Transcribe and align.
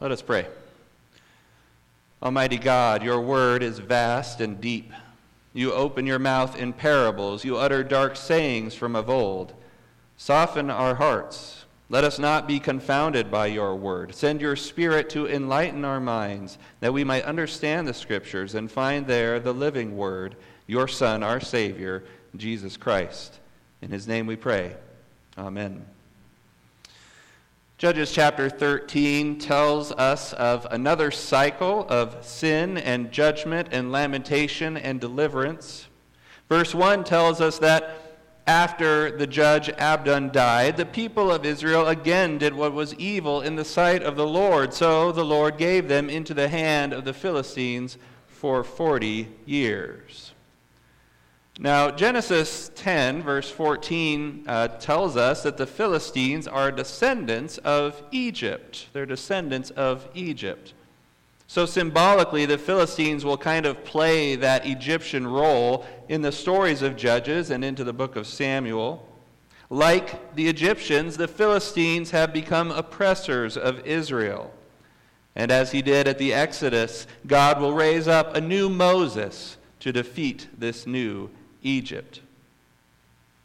Let 0.00 0.12
us 0.12 0.22
pray. 0.22 0.46
Almighty 2.22 2.56
God, 2.56 3.02
your 3.02 3.20
word 3.20 3.62
is 3.62 3.78
vast 3.78 4.40
and 4.40 4.58
deep. 4.58 4.92
You 5.52 5.72
open 5.72 6.06
your 6.06 6.18
mouth 6.18 6.56
in 6.56 6.72
parables. 6.72 7.44
You 7.44 7.58
utter 7.58 7.84
dark 7.84 8.16
sayings 8.16 8.74
from 8.74 8.96
of 8.96 9.10
old. 9.10 9.52
Soften 10.16 10.70
our 10.70 10.94
hearts. 10.94 11.64
Let 11.90 12.04
us 12.04 12.18
not 12.18 12.46
be 12.46 12.60
confounded 12.60 13.30
by 13.30 13.46
your 13.48 13.74
word. 13.74 14.14
Send 14.14 14.40
your 14.40 14.56
Spirit 14.56 15.10
to 15.10 15.26
enlighten 15.26 15.84
our 15.84 16.00
minds, 16.00 16.56
that 16.78 16.92
we 16.92 17.04
might 17.04 17.24
understand 17.24 17.86
the 17.86 17.92
Scriptures 17.92 18.54
and 18.54 18.70
find 18.70 19.06
there 19.06 19.38
the 19.38 19.52
living 19.52 19.96
word, 19.96 20.36
your 20.66 20.88
Son, 20.88 21.22
our 21.22 21.40
Savior, 21.40 22.04
Jesus 22.36 22.76
Christ. 22.76 23.38
In 23.82 23.90
his 23.90 24.06
name 24.06 24.26
we 24.26 24.36
pray. 24.36 24.76
Amen. 25.36 25.84
Judges 27.80 28.12
chapter 28.12 28.50
13 28.50 29.38
tells 29.38 29.90
us 29.92 30.34
of 30.34 30.66
another 30.70 31.10
cycle 31.10 31.86
of 31.88 32.22
sin 32.22 32.76
and 32.76 33.10
judgment 33.10 33.68
and 33.72 33.90
lamentation 33.90 34.76
and 34.76 35.00
deliverance. 35.00 35.88
Verse 36.50 36.74
1 36.74 37.04
tells 37.04 37.40
us 37.40 37.58
that 37.60 38.18
after 38.46 39.16
the 39.16 39.26
judge 39.26 39.70
Abdon 39.70 40.30
died, 40.30 40.76
the 40.76 40.84
people 40.84 41.32
of 41.32 41.46
Israel 41.46 41.88
again 41.88 42.36
did 42.36 42.52
what 42.52 42.74
was 42.74 42.92
evil 42.96 43.40
in 43.40 43.56
the 43.56 43.64
sight 43.64 44.02
of 44.02 44.14
the 44.14 44.26
Lord. 44.26 44.74
So 44.74 45.10
the 45.10 45.24
Lord 45.24 45.56
gave 45.56 45.88
them 45.88 46.10
into 46.10 46.34
the 46.34 46.50
hand 46.50 46.92
of 46.92 47.06
the 47.06 47.14
Philistines 47.14 47.96
for 48.26 48.62
40 48.62 49.26
years. 49.46 50.29
Now, 51.62 51.90
Genesis 51.90 52.70
10, 52.74 53.22
verse 53.22 53.50
14, 53.50 54.44
uh, 54.46 54.68
tells 54.68 55.18
us 55.18 55.42
that 55.42 55.58
the 55.58 55.66
Philistines 55.66 56.48
are 56.48 56.72
descendants 56.72 57.58
of 57.58 58.02
Egypt. 58.10 58.86
They're 58.94 59.04
descendants 59.04 59.68
of 59.68 60.08
Egypt. 60.14 60.72
So, 61.46 61.66
symbolically, 61.66 62.46
the 62.46 62.56
Philistines 62.56 63.26
will 63.26 63.36
kind 63.36 63.66
of 63.66 63.84
play 63.84 64.36
that 64.36 64.66
Egyptian 64.66 65.26
role 65.26 65.84
in 66.08 66.22
the 66.22 66.32
stories 66.32 66.80
of 66.80 66.96
Judges 66.96 67.50
and 67.50 67.62
into 67.62 67.84
the 67.84 67.92
book 67.92 68.16
of 68.16 68.26
Samuel. 68.26 69.06
Like 69.68 70.34
the 70.34 70.48
Egyptians, 70.48 71.18
the 71.18 71.28
Philistines 71.28 72.10
have 72.12 72.32
become 72.32 72.70
oppressors 72.70 73.58
of 73.58 73.86
Israel. 73.86 74.54
And 75.36 75.50
as 75.50 75.72
he 75.72 75.82
did 75.82 76.08
at 76.08 76.16
the 76.16 76.32
Exodus, 76.32 77.06
God 77.26 77.60
will 77.60 77.74
raise 77.74 78.08
up 78.08 78.34
a 78.34 78.40
new 78.40 78.70
Moses 78.70 79.58
to 79.80 79.92
defeat 79.92 80.48
this 80.56 80.86
new 80.86 81.28
Egypt. 81.62 82.20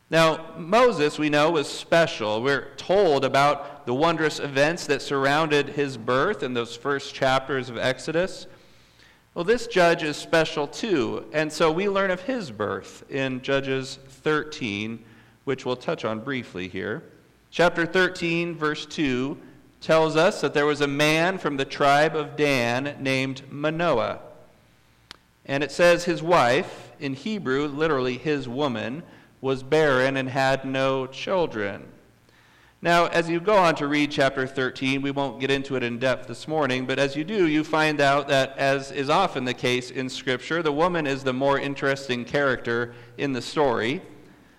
Now, 0.09 0.53
Moses, 0.57 1.17
we 1.17 1.29
know, 1.29 1.51
was 1.51 1.67
special. 1.67 2.41
We're 2.41 2.73
told 2.75 3.25
about 3.25 3.85
the 3.85 3.93
wondrous 3.93 4.39
events 4.39 4.85
that 4.87 5.01
surrounded 5.01 5.69
his 5.69 5.97
birth 5.97 6.43
in 6.43 6.53
those 6.53 6.75
first 6.75 7.15
chapters 7.15 7.69
of 7.69 7.77
Exodus. 7.77 8.45
Well, 9.33 9.43
this 9.43 9.67
judge 9.67 10.03
is 10.03 10.15
special 10.15 10.67
too, 10.67 11.25
and 11.33 11.51
so 11.51 11.71
we 11.71 11.89
learn 11.89 12.11
of 12.11 12.21
his 12.21 12.51
birth 12.51 13.03
in 13.09 13.41
Judges 13.41 13.99
13, 14.07 15.03
which 15.43 15.65
we'll 15.65 15.75
touch 15.75 16.05
on 16.05 16.19
briefly 16.19 16.67
here. 16.67 17.03
Chapter 17.49 17.85
13, 17.85 18.55
verse 18.55 18.85
2, 18.85 19.37
tells 19.81 20.15
us 20.15 20.41
that 20.41 20.53
there 20.53 20.65
was 20.65 20.81
a 20.81 20.87
man 20.87 21.37
from 21.37 21.57
the 21.57 21.65
tribe 21.65 22.15
of 22.15 22.35
Dan 22.35 22.95
named 22.99 23.41
Manoah. 23.51 24.19
And 25.45 25.63
it 25.63 25.71
says 25.71 26.05
his 26.05 26.23
wife, 26.23 26.84
in 27.05 27.13
Hebrew, 27.13 27.67
literally 27.67 28.17
his 28.17 28.49
woman, 28.49 29.03
was 29.39 29.61
barren 29.61 30.17
and 30.17 30.27
had 30.27 30.65
no 30.65 31.05
children. 31.05 31.87
Now, 32.81 33.05
as 33.05 33.29
you 33.29 33.39
go 33.39 33.55
on 33.55 33.75
to 33.75 33.87
read 33.87 34.11
chapter 34.11 34.45
13, 34.45 35.01
we 35.01 35.11
won't 35.11 35.39
get 35.39 35.51
into 35.51 35.75
it 35.75 35.83
in 35.83 35.99
depth 35.99 36.27
this 36.27 36.47
morning, 36.47 36.85
but 36.85 36.99
as 36.99 37.15
you 37.15 37.23
do, 37.23 37.47
you 37.47 37.63
find 37.63 38.01
out 38.01 38.27
that, 38.27 38.57
as 38.57 38.91
is 38.91 39.09
often 39.09 39.45
the 39.45 39.53
case 39.53 39.91
in 39.91 40.09
Scripture, 40.09 40.61
the 40.61 40.71
woman 40.71 41.07
is 41.07 41.23
the 41.23 41.33
more 41.33 41.59
interesting 41.59 42.25
character 42.25 42.93
in 43.17 43.33
the 43.33 43.41
story. 43.41 44.01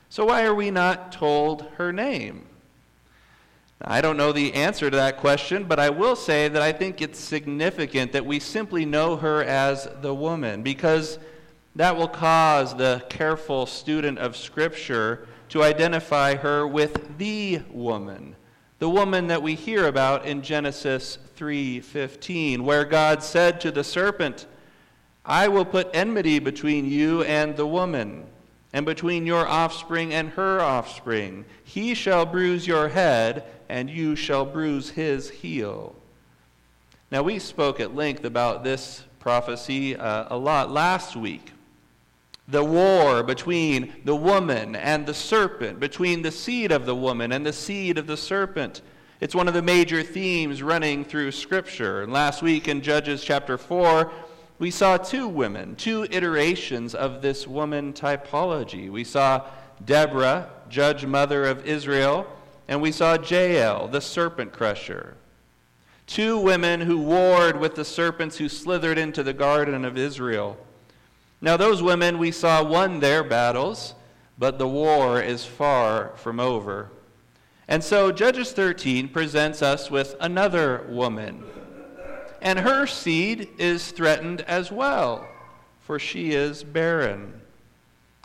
So, 0.09 0.27
why 0.27 0.45
are 0.45 0.55
we 0.55 0.71
not 0.71 1.13
told 1.13 1.63
her 1.77 1.93
name? 1.93 2.47
I 3.81 4.01
don't 4.01 4.17
know 4.17 4.33
the 4.33 4.55
answer 4.55 4.89
to 4.89 4.97
that 4.97 5.19
question, 5.19 5.65
but 5.65 5.79
I 5.79 5.91
will 5.91 6.17
say 6.17 6.49
that 6.49 6.63
I 6.63 6.73
think 6.73 7.03
it's 7.03 7.19
significant 7.19 8.13
that 8.13 8.25
we 8.25 8.41
simply 8.41 8.87
know 8.87 9.17
her 9.17 9.45
as 9.45 9.89
the 10.01 10.15
woman 10.15 10.63
because 10.63 11.19
that 11.77 11.95
will 11.95 12.09
cause 12.09 12.75
the 12.75 13.05
careful 13.11 13.67
student 13.67 14.19
of 14.19 14.35
Scripture 14.35 15.29
to 15.51 15.63
identify 15.63 16.35
her 16.35 16.67
with 16.67 17.19
the 17.19 17.61
woman, 17.71 18.35
the 18.79 18.89
woman 18.89 19.27
that 19.27 19.43
we 19.43 19.55
hear 19.55 19.87
about 19.87 20.25
in 20.25 20.41
Genesis 20.41 21.19
3:15, 21.37 22.65
where 22.65 22.87
God 22.87 23.23
said 23.23 23.61
to 23.61 23.71
the 23.71 23.85
serpent, 23.85 24.47
"I 25.27 25.49
will 25.49 25.67
put 25.67 25.91
enmity 25.93 26.39
between 26.39 26.91
you 26.91 27.23
and 27.25 27.57
the 27.57 27.67
woman, 27.67 28.25
and 28.73 28.87
between 28.87 29.27
your 29.27 29.47
offspring 29.47 30.15
and 30.15 30.31
her 30.31 30.61
offspring. 30.61 31.45
He 31.63 31.95
shall 31.95 32.25
bruise 32.25 32.67
your 32.67 32.89
head, 32.89 33.45
and 33.69 33.91
you 33.91 34.17
shall 34.17 34.47
bruise 34.47 34.91
his 34.91 35.29
heel." 35.29 35.95
Now, 37.11 37.23
we 37.23 37.39
spoke 37.39 37.81
at 37.81 37.95
length 37.95 38.25
about 38.25 38.65
this 38.65 39.05
prophecy 39.21 39.95
uh, 39.95 40.25
a 40.31 40.39
lot 40.39 40.71
last 40.71 41.15
week 41.17 41.53
the 42.49 42.65
war 42.65 43.23
between 43.23 43.93
the 44.05 44.15
woman 44.15 44.77
and 44.77 45.07
the 45.07 45.15
serpent, 45.15 45.81
between 45.81 46.23
the 46.23 46.31
seed 46.31 46.71
of 46.71 46.87
the 46.87 46.95
woman 46.95 47.33
and 47.33 47.45
the 47.45 47.53
seed 47.53 47.99
of 47.99 48.07
the 48.07 48.17
serpent. 48.17 48.83
It's 49.21 49.35
one 49.35 49.49
of 49.49 49.55
the 49.55 49.63
major 49.63 50.03
themes 50.03 50.63
running 50.63 51.05
through 51.05 51.33
Scripture. 51.33 52.03
And 52.03 52.13
last 52.13 52.43
week 52.43 52.69
in 52.69 52.83
Judges 52.83 53.25
chapter 53.25 53.59
4, 53.59 54.13
we 54.59 54.71
saw 54.71 54.97
two 54.97 55.27
women, 55.27 55.75
two 55.77 56.07
iterations 56.11 56.95
of 56.95 57.21
this 57.21 57.47
woman 57.47 57.93
typology. 57.93 58.91
We 58.91 59.05
saw 59.05 59.47
Deborah, 59.85 60.51
judge 60.69 61.05
mother 61.05 61.47
of 61.47 61.67
Israel, 61.67 62.27
and 62.69 62.81
we 62.81 62.93
saw 62.93 63.19
Jael, 63.19 63.89
the 63.89 64.01
serpent 64.01 64.53
crusher. 64.53 65.17
Two 66.07 66.39
women 66.39 66.81
who 66.81 66.99
warred 66.99 67.59
with 67.59 67.75
the 67.75 67.85
serpents 67.85 68.39
who 68.39 68.49
slithered 68.49 68.99
into 68.99 69.23
the 69.23 69.33
garden 69.33 69.85
of 69.85 69.99
Israel. 69.99 70.57
Now, 71.41 71.57
those 71.57 71.83
women 71.83 72.19
we 72.19 72.31
saw 72.31 72.63
won 72.63 73.01
their 73.01 73.23
battles, 73.23 73.95
but 74.39 74.59
the 74.59 74.69
war 74.69 75.21
is 75.21 75.45
far 75.45 76.13
from 76.17 76.41
over. 76.41 76.91
And 77.69 77.83
so, 77.83 78.13
Judges 78.13 78.53
13 78.53 79.09
presents 79.09 79.61
us 79.61 79.91
with 79.91 80.15
another 80.21 80.87
woman. 80.89 81.45
And 82.41 82.61
her 82.61 82.87
seed 82.87 83.49
is 83.59 83.91
threatened 83.91 84.43
as 84.43 84.71
well, 84.71 85.27
for 85.81 85.99
she 85.99 86.33
is 86.33 86.63
barren. 86.63 87.41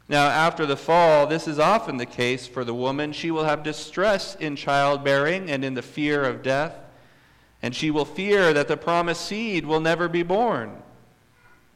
Now, 0.07 0.27
after 0.27 0.65
the 0.65 0.77
fall, 0.77 1.25
this 1.25 1.47
is 1.47 1.57
often 1.57 1.97
the 1.97 2.05
case 2.05 2.45
for 2.45 2.63
the 2.63 2.73
woman. 2.73 3.13
She 3.13 3.31
will 3.31 3.45
have 3.45 3.63
distress 3.63 4.35
in 4.35 4.55
childbearing 4.55 5.49
and 5.49 5.63
in 5.63 5.73
the 5.73 5.81
fear 5.81 6.23
of 6.23 6.43
death, 6.43 6.75
and 7.61 7.73
she 7.73 7.91
will 7.91 8.05
fear 8.05 8.53
that 8.53 8.67
the 8.67 8.77
promised 8.77 9.25
seed 9.25 9.65
will 9.65 9.79
never 9.79 10.07
be 10.07 10.23
born. 10.23 10.83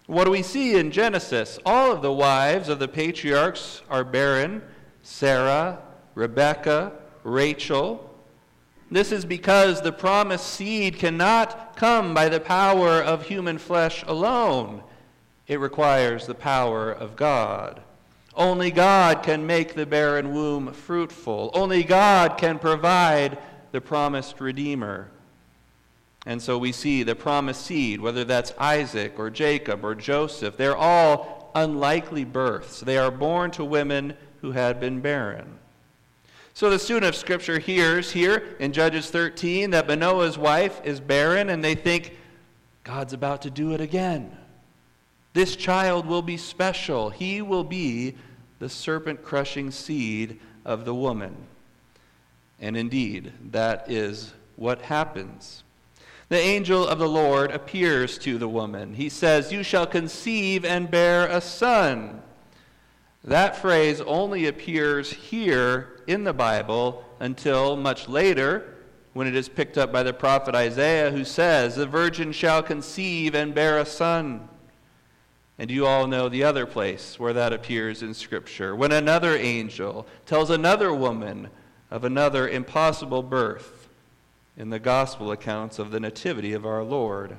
What 0.08 0.26
do 0.26 0.32
we 0.32 0.44
see 0.44 0.76
in 0.76 0.92
Genesis? 0.92 1.58
All 1.66 1.92
of 1.92 2.04
the 2.04 2.14
wives 2.14 2.70
of 2.70 2.78
the 2.78 2.88
patriarchs 2.88 3.82
are 3.90 4.04
barren 4.04 4.62
Sarah, 5.02 5.80
Rebekah, 6.14 6.92
Rachel. 7.24 8.12
This 8.90 9.12
is 9.12 9.26
because 9.26 9.82
the 9.82 9.92
promised 9.92 10.48
seed 10.48 10.98
cannot 10.98 11.76
come 11.76 12.14
by 12.14 12.30
the 12.30 12.40
power 12.40 13.02
of 13.02 13.26
human 13.26 13.58
flesh 13.58 14.04
alone. 14.08 14.84
It 15.48 15.60
requires 15.60 16.26
the 16.26 16.36
power 16.36 16.92
of 16.92 17.16
God. 17.16 17.82
Only 18.36 18.70
God 18.70 19.24
can 19.24 19.46
make 19.46 19.74
the 19.74 19.86
barren 19.86 20.34
womb 20.34 20.74
fruitful. 20.74 21.52
Only 21.54 21.84
God 21.84 22.38
can 22.38 22.60
provide 22.60 23.38
the 23.72 23.82
promised 23.82 24.40
Redeemer. 24.40 25.10
And 26.26 26.42
so 26.42 26.58
we 26.58 26.72
see 26.72 27.04
the 27.04 27.16
promised 27.16 27.66
seed, 27.66 28.02
whether 28.02 28.24
that's 28.24 28.54
Isaac 28.58 29.20
or 29.20 29.30
Jacob 29.30 29.86
or 29.86 29.94
Joseph, 29.94 30.58
they're 30.58 30.76
all 30.76 31.52
unlikely 31.54 32.26
births. 32.26 32.80
They 32.80 32.98
are 32.98 33.12
born 33.12 33.52
to 33.52 33.64
women 33.64 34.16
who 34.42 34.52
had 34.52 34.80
been 34.80 35.02
barren. 35.02 35.60
So 36.54 36.70
the 36.70 36.80
student 36.80 37.06
of 37.06 37.16
Scripture 37.16 37.60
hears 37.60 38.12
here 38.12 38.56
in 38.60 38.74
Judges 38.74 39.10
13 39.10 39.72
that 39.72 39.88
Manoah's 39.88 40.38
wife 40.38 40.82
is 40.84 41.00
barren, 41.00 41.50
and 41.50 41.64
they 41.64 41.76
think, 41.76 42.18
God's 42.84 43.14
about 43.14 43.42
to 43.44 43.50
do 43.50 43.74
it 43.74 43.82
again. 43.82 44.36
This 45.34 45.56
child 45.56 46.06
will 46.06 46.22
be 46.22 46.38
special. 46.38 47.10
He 47.10 47.42
will 47.42 47.64
be 47.66 48.16
the 48.60 48.70
serpent 48.70 49.22
crushing 49.22 49.70
seed 49.70 50.40
of 50.64 50.86
the 50.86 50.96
woman. 50.96 51.36
And 52.62 52.78
indeed, 52.78 53.34
that 53.52 53.92
is 53.92 54.34
what 54.56 54.82
happens 54.82 55.65
the 56.30 56.40
angel 56.40 56.88
of 56.88 56.98
the 56.98 57.08
Lord 57.08 57.52
appears 57.52 58.18
to 58.20 58.38
the 58.38 58.48
woman. 58.48 58.96
He 58.96 59.10
says, 59.10 59.52
You 59.52 59.62
shall 59.62 59.86
conceive 59.86 60.66
and 60.66 60.90
bear 60.90 61.28
a 61.28 61.40
son. 61.40 62.22
That 63.24 63.56
phrase 63.56 64.02
only 64.02 64.48
appears 64.48 65.12
here 65.12 66.02
in 66.08 66.24
the 66.24 66.34
Bible 66.34 67.04
until 67.20 67.76
much 67.76 68.08
later 68.08 68.76
when 69.14 69.28
it 69.28 69.36
is 69.36 69.50
picked 69.50 69.78
up 69.78 69.92
by 69.92 70.04
the 70.04 70.14
prophet 70.14 70.56
Isaiah, 70.56 71.12
who 71.12 71.24
says, 71.24 71.76
The 71.76 71.86
virgin 71.86 72.32
shall 72.32 72.62
conceive 72.62 73.36
and 73.36 73.54
bear 73.54 73.78
a 73.78 73.86
son. 73.86 74.50
And 75.58 75.72
you 75.72 75.86
all 75.86 76.06
know 76.06 76.28
the 76.28 76.44
other 76.44 76.66
place 76.66 77.20
where 77.20 77.34
that 77.34 77.54
appears 77.54 78.04
in 78.04 78.14
Scripture, 78.14 78.76
when 78.76 78.92
another 78.92 79.38
angel 79.38 80.06
tells 80.26 80.50
another 80.50 80.94
woman 80.94 81.50
of 81.90 82.04
another 82.04 82.50
impossible 82.50 83.24
birth 83.24 83.85
in 84.58 84.70
the 84.70 84.80
gospel 84.80 85.32
accounts 85.32 85.80
of 85.80 85.92
the 85.92 86.00
nativity 86.00 86.54
of 86.54 86.66
our 86.66 86.84
Lord. 86.84 87.38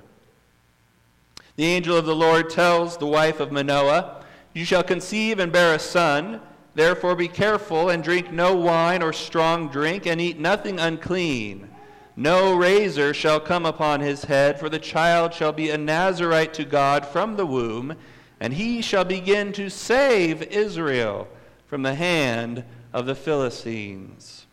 The 1.56 1.64
angel 1.64 1.96
of 1.96 2.04
the 2.04 2.14
Lord 2.14 2.50
tells 2.50 2.96
the 2.96 3.06
wife 3.06 3.40
of 3.40 3.50
Manoah, 3.50 4.22
You 4.52 4.64
shall 4.64 4.82
conceive 4.82 5.38
and 5.38 5.50
bear 5.50 5.74
a 5.74 5.78
son. 5.78 6.40
Therefore 6.74 7.16
be 7.16 7.28
careful 7.28 7.88
and 7.88 8.04
drink 8.04 8.30
no 8.30 8.54
wine 8.54 9.02
or 9.02 9.14
strong 9.14 9.68
drink, 9.68 10.06
and 10.06 10.20
eat 10.20 10.38
nothing 10.38 10.78
unclean. 10.78 11.70
No 12.16 12.54
razor 12.54 13.14
shall 13.14 13.40
come 13.40 13.64
upon 13.64 14.00
his 14.00 14.24
head, 14.24 14.60
for 14.60 14.68
the 14.68 14.78
child 14.78 15.32
shall 15.32 15.52
be 15.52 15.70
a 15.70 15.78
Nazarite 15.78 16.52
to 16.54 16.64
God 16.64 17.06
from 17.06 17.36
the 17.36 17.46
womb, 17.46 17.96
and 18.40 18.52
he 18.52 18.82
shall 18.82 19.04
begin 19.04 19.52
to 19.54 19.70
save 19.70 20.42
Israel 20.42 21.28
from 21.66 21.82
the 21.82 21.94
hand 21.94 22.64
of 22.92 23.06
the 23.06 23.14
Philistines. 23.14 24.45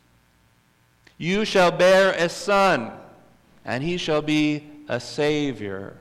You 1.17 1.45
shall 1.45 1.71
bear 1.71 2.11
a 2.11 2.29
son, 2.29 2.91
and 3.63 3.83
he 3.83 3.97
shall 3.97 4.21
be 4.21 4.63
a 4.89 4.99
Savior. 4.99 5.97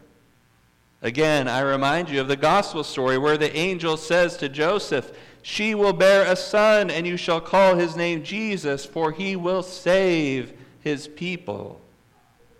Again, 1.02 1.48
I 1.48 1.60
remind 1.60 2.08
you 2.08 2.20
of 2.20 2.28
the 2.28 2.36
gospel 2.36 2.84
story 2.84 3.18
where 3.18 3.36
the 3.36 3.54
angel 3.56 3.96
says 3.96 4.36
to 4.38 4.48
Joseph, 4.48 5.12
she 5.42 5.74
will 5.74 5.92
bear 5.92 6.30
a 6.30 6.36
son, 6.36 6.90
and 6.90 7.06
you 7.06 7.16
shall 7.16 7.40
call 7.40 7.74
his 7.74 7.96
name 7.96 8.22
Jesus, 8.22 8.84
for 8.84 9.10
he 9.10 9.34
will 9.34 9.62
save 9.62 10.52
his 10.80 11.08
people 11.08 11.80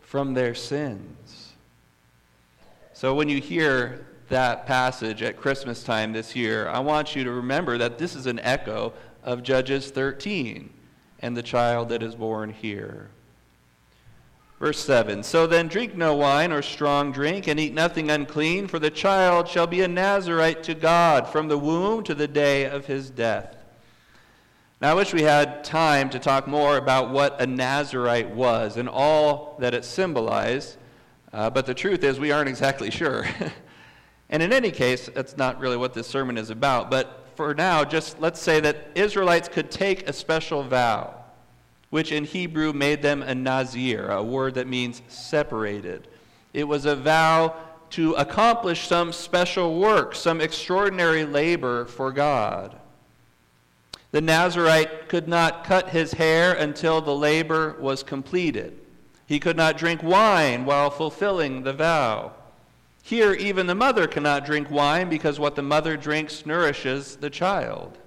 from 0.00 0.34
their 0.34 0.54
sins. 0.54 1.52
So 2.93 3.14
when 3.14 3.28
you 3.28 3.40
hear 3.40 4.06
that 4.28 4.66
passage 4.66 5.22
at 5.22 5.37
Christmas 5.37 5.84
time 5.84 6.12
this 6.12 6.34
year, 6.34 6.69
I 6.69 6.81
want 6.81 7.14
you 7.14 7.25
to 7.25 7.31
remember 7.31 7.78
that 7.78 7.99
this 7.99 8.14
is 8.14 8.26
an 8.26 8.40
echo 8.40 8.93
of 9.22 9.43
Judges 9.43 9.90
13 9.90 10.70
and 11.23 11.37
the 11.37 11.43
child 11.43 11.89
that 11.89 12.03
is 12.03 12.17
born 12.17 12.51
here. 12.51 13.09
Verse 14.59 14.79
7 14.79 15.23
So 15.23 15.47
then 15.47 15.69
drink 15.69 15.97
no 15.97 16.15
wine 16.15 16.53
or 16.53 16.63
strong 16.63 17.13
drink, 17.13 17.47
and 17.47 17.59
eat 17.59 17.73
nothing 17.73 18.11
unclean, 18.11 18.67
for 18.67 18.79
the 18.79 18.91
child 18.91 19.49
shall 19.49 19.67
be 19.67 19.81
a 19.81 19.89
Nazarite 19.89 20.63
to 20.65 20.75
God 20.75 21.27
from 21.29 21.49
the 21.49 21.59
womb 21.59 22.05
to 22.05 22.15
the 22.15 22.29
day 22.29 22.67
of 22.67 22.87
his 22.87 23.11
death. 23.11 23.57
Now, 24.81 24.91
I 24.91 24.95
wish 24.95 25.15
we 25.15 25.23
had 25.23 25.63
time 25.63 26.11
to 26.11 26.19
talk 26.19 26.49
more 26.49 26.77
about 26.77 27.11
what 27.11 27.41
a 27.41 27.47
Nazarite 27.47 28.31
was 28.31 28.77
and 28.77 28.89
all 28.89 29.57
that 29.61 29.75
it 29.75 29.85
symbolized, 29.85 30.77
uh, 31.33 31.51
but 31.51 31.67
the 31.67 31.75
truth 31.75 32.03
is 32.03 32.19
we 32.19 32.33
aren't 32.33 32.49
exactly 32.49 32.91
sure. 32.91 33.25
and 34.29 34.43
in 34.43 34.53
any 34.53 34.73
case, 34.73 35.09
that's 35.15 35.37
not 35.37 35.61
really 35.61 35.77
what 35.77 35.95
this 35.95 36.09
sermon 36.09 36.37
is 36.37 36.51
about. 36.51 36.91
But 36.91 37.22
for 37.43 37.55
now, 37.55 37.85
just 37.85 38.21
let's 38.21 38.41
say 38.41 38.61
that 38.61 38.91
Israelites 38.94 39.49
could 39.49 39.69
take 39.69 40.09
a 40.09 40.12
special 40.12 40.62
vow 40.62 41.23
which 41.91 42.12
in 42.12 42.25
Hebrew 42.25 42.73
made 42.73 43.03
them 43.03 43.21
a 43.21 43.35
nazir, 43.35 44.09
a 44.09 44.23
word 44.23 44.55
that 44.55 44.69
means 44.69 45.03
separated. 45.09 46.06
It 46.55 46.62
was 46.62 46.87
a 46.87 46.94
vow 46.94 47.56
to 47.91 48.12
accomplish 48.15 48.87
some 48.87 49.12
special 49.12 49.79
work, 49.79 50.15
some 50.15 50.41
extraordinary 50.41 51.25
labor 51.25 51.85
for 51.85 52.12
God. 52.12 52.77
The 54.12 54.21
Nazarite 54.21 55.09
could 55.09 55.27
not 55.27 55.65
cut 55.65 55.91
his 55.91 56.12
hair 56.12 56.53
until 56.53 57.00
the 57.00 57.15
labor 57.15 57.77
was 57.81 58.05
completed. 58.05 58.79
He 59.27 59.41
could 59.41 59.56
not 59.56 59.77
drink 59.77 60.00
wine 60.03 60.65
while 60.65 60.91
fulfilling 60.91 61.65
the 61.65 61.73
vow. 61.73 62.33
Here, 63.02 63.34
even 63.34 63.66
the 63.66 63.75
mother 63.75 64.06
cannot 64.06 64.46
drink 64.46 64.70
wine 64.70 65.08
because 65.08 65.38
what 65.38 65.56
the 65.56 65.62
mother 65.62 65.96
drinks 65.96 66.46
nourishes 66.46 67.16
the 67.16 67.31
child. 67.31 67.99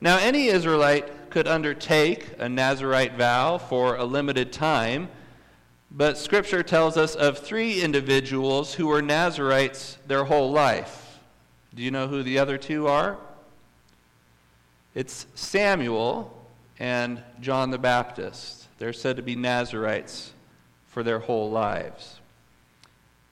Now, 0.00 0.18
any 0.18 0.46
Israelite 0.46 1.30
could 1.30 1.46
undertake 1.46 2.30
a 2.38 2.48
Nazarite 2.48 3.14
vow 3.14 3.58
for 3.58 3.96
a 3.96 4.04
limited 4.04 4.52
time, 4.52 5.10
but 5.90 6.16
Scripture 6.16 6.62
tells 6.62 6.96
us 6.96 7.14
of 7.14 7.38
three 7.38 7.82
individuals 7.82 8.74
who 8.74 8.86
were 8.86 9.02
Nazarites 9.02 9.98
their 10.06 10.24
whole 10.24 10.50
life. 10.50 11.20
Do 11.74 11.82
you 11.82 11.90
know 11.90 12.08
who 12.08 12.22
the 12.22 12.38
other 12.38 12.56
two 12.56 12.88
are? 12.88 13.18
It's 14.94 15.26
Samuel 15.34 16.36
and 16.78 17.22
John 17.40 17.70
the 17.70 17.78
Baptist. 17.78 18.66
They're 18.78 18.92
said 18.92 19.16
to 19.16 19.22
be 19.22 19.36
Nazarites 19.36 20.32
for 20.86 21.02
their 21.02 21.18
whole 21.18 21.50
lives. 21.50 22.21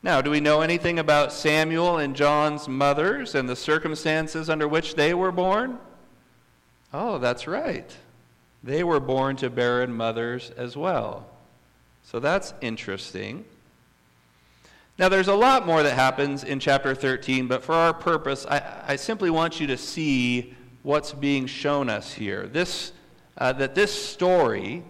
Now, 0.02 0.23
do 0.23 0.31
we 0.31 0.41
know 0.41 0.62
anything 0.62 0.99
about 0.99 1.32
Samuel 1.32 1.99
and 1.99 2.17
John's 2.17 2.69
mothers 2.69 3.35
and 3.35 3.49
the 3.49 3.56
circumstances 3.56 4.49
under 4.49 4.67
which 4.67 4.94
they 4.94 5.12
were 5.12 5.32
born? 5.32 5.79
Oh, 6.93 7.19
that's 7.19 7.47
right. 7.47 7.94
They 8.64 8.82
were 8.82 9.00
born 9.00 9.37
to 9.37 9.50
barren 9.50 9.93
mothers 9.93 10.50
as 10.56 10.76
well. 10.76 11.26
So 12.02 12.19
that's 12.19 12.55
interesting. 12.62 13.44
Now, 14.99 15.08
there's 15.08 15.29
a 15.29 15.35
lot 15.35 15.67
more 15.67 15.82
that 15.82 15.94
happens 15.94 16.44
in 16.44 16.61
chapter 16.61 16.94
13, 16.94 17.46
but 17.46 17.62
for 17.62 17.75
our 17.75 17.94
purpose, 17.94 18.46
I, 18.46 18.62
I 18.87 18.96
simply 18.96 19.31
want 19.31 19.61
you 19.61 19.67
to 19.69 19.76
see 19.76 20.55
what's 20.82 21.12
being 21.12 21.46
shown 21.46 21.88
us 21.88 22.12
here. 22.12 22.46
This, 22.46 22.93
uh, 23.38 23.53
that 23.55 23.75
this 23.75 23.93
story 23.93 24.82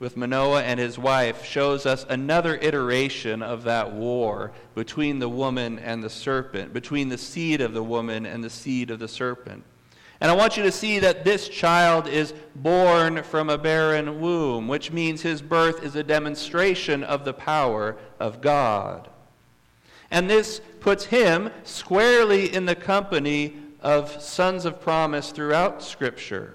with 0.00 0.16
Manoah 0.16 0.62
and 0.62 0.80
his 0.80 0.98
wife 0.98 1.44
shows 1.44 1.84
us 1.84 2.06
another 2.08 2.56
iteration 2.56 3.42
of 3.42 3.64
that 3.64 3.92
war 3.92 4.50
between 4.74 5.18
the 5.18 5.28
woman 5.28 5.78
and 5.78 6.02
the 6.02 6.08
serpent, 6.08 6.72
between 6.72 7.10
the 7.10 7.18
seed 7.18 7.60
of 7.60 7.74
the 7.74 7.82
woman 7.82 8.24
and 8.24 8.42
the 8.42 8.48
seed 8.48 8.90
of 8.90 8.98
the 8.98 9.06
serpent. 9.06 9.62
And 10.18 10.30
I 10.30 10.34
want 10.34 10.56
you 10.56 10.62
to 10.62 10.72
see 10.72 10.98
that 11.00 11.24
this 11.24 11.48
child 11.48 12.08
is 12.08 12.32
born 12.56 13.22
from 13.22 13.50
a 13.50 13.58
barren 13.58 14.22
womb, 14.22 14.68
which 14.68 14.90
means 14.90 15.20
his 15.20 15.42
birth 15.42 15.84
is 15.84 15.94
a 15.96 16.02
demonstration 16.02 17.04
of 17.04 17.26
the 17.26 17.34
power 17.34 17.96
of 18.18 18.40
God. 18.40 19.08
And 20.10 20.30
this 20.30 20.62
puts 20.80 21.04
him 21.04 21.50
squarely 21.62 22.52
in 22.52 22.64
the 22.64 22.74
company 22.74 23.56
of 23.80 24.22
sons 24.22 24.64
of 24.64 24.80
promise 24.80 25.30
throughout 25.30 25.82
Scripture. 25.82 26.54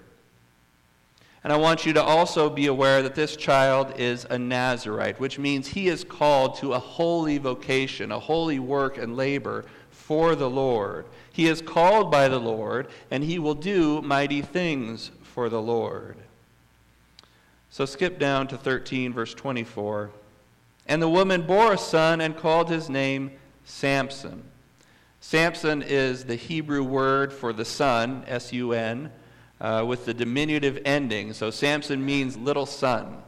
And 1.46 1.54
I 1.54 1.58
want 1.58 1.86
you 1.86 1.94
to 1.94 2.02
also 2.02 2.50
be 2.50 2.66
aware 2.66 3.04
that 3.04 3.14
this 3.14 3.36
child 3.36 4.00
is 4.00 4.26
a 4.32 4.40
Nazarite, 4.40 5.20
which 5.20 5.38
means 5.38 5.68
he 5.68 5.90
is 5.90 6.04
called 6.04 6.56
to 6.56 6.74
a 6.74 6.80
holy 6.80 7.38
vocation, 7.38 8.12
a 8.12 8.18
holy 8.18 8.58
work 8.58 8.98
and 8.98 9.16
labor 9.16 9.64
for 9.92 10.36
the 10.36 10.50
Lord. 10.50 11.06
He 11.32 11.48
is 11.48 11.62
called 11.62 12.10
by 12.10 12.30
the 12.30 12.40
Lord, 12.40 12.88
and 13.12 13.24
he 13.24 13.38
will 13.38 13.54
do 13.54 14.02
mighty 14.02 14.42
things 14.42 15.12
for 15.22 15.48
the 15.48 15.62
Lord. 15.62 16.18
So 17.70 17.86
skip 17.86 18.18
down 18.18 18.48
to 18.48 18.58
13, 18.58 19.14
verse 19.14 19.36
24. 19.36 20.10
And 20.88 21.00
the 21.00 21.08
woman 21.08 21.44
bore 21.44 21.74
a 21.74 21.78
son 21.78 22.22
and 22.22 22.36
called 22.36 22.72
his 22.72 22.90
name 22.90 23.30
Samson. 23.66 24.46
Samson 25.22 25.84
is 25.84 26.26
the 26.26 26.38
Hebrew 26.38 26.84
word 26.84 27.32
for 27.32 27.54
the 27.54 27.66
son, 27.66 28.24
S 28.26 28.52
U 28.52 28.72
N, 28.72 29.12
uh, 29.60 29.84
with 29.88 30.06
the 30.06 30.14
diminutive 30.14 30.82
ending. 30.86 31.34
So 31.34 31.50
Samson 31.52 32.06
means 32.06 32.38
little 32.38 32.66
son. 32.66 33.24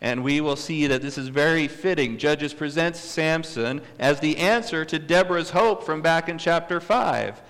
And 0.00 0.24
we 0.24 0.40
will 0.40 0.56
see 0.56 0.86
that 0.86 1.02
this 1.02 1.18
is 1.18 1.28
very 1.28 1.68
fitting. 1.68 2.16
Judges 2.16 2.54
presents 2.54 2.98
Samson 3.00 3.82
as 3.98 4.20
the 4.20 4.38
answer 4.38 4.84
to 4.86 4.98
Deborah's 4.98 5.50
hope 5.50 5.84
from 5.84 6.00
back 6.00 6.28
in 6.28 6.38
chapter 6.38 6.80
5. 6.80 7.42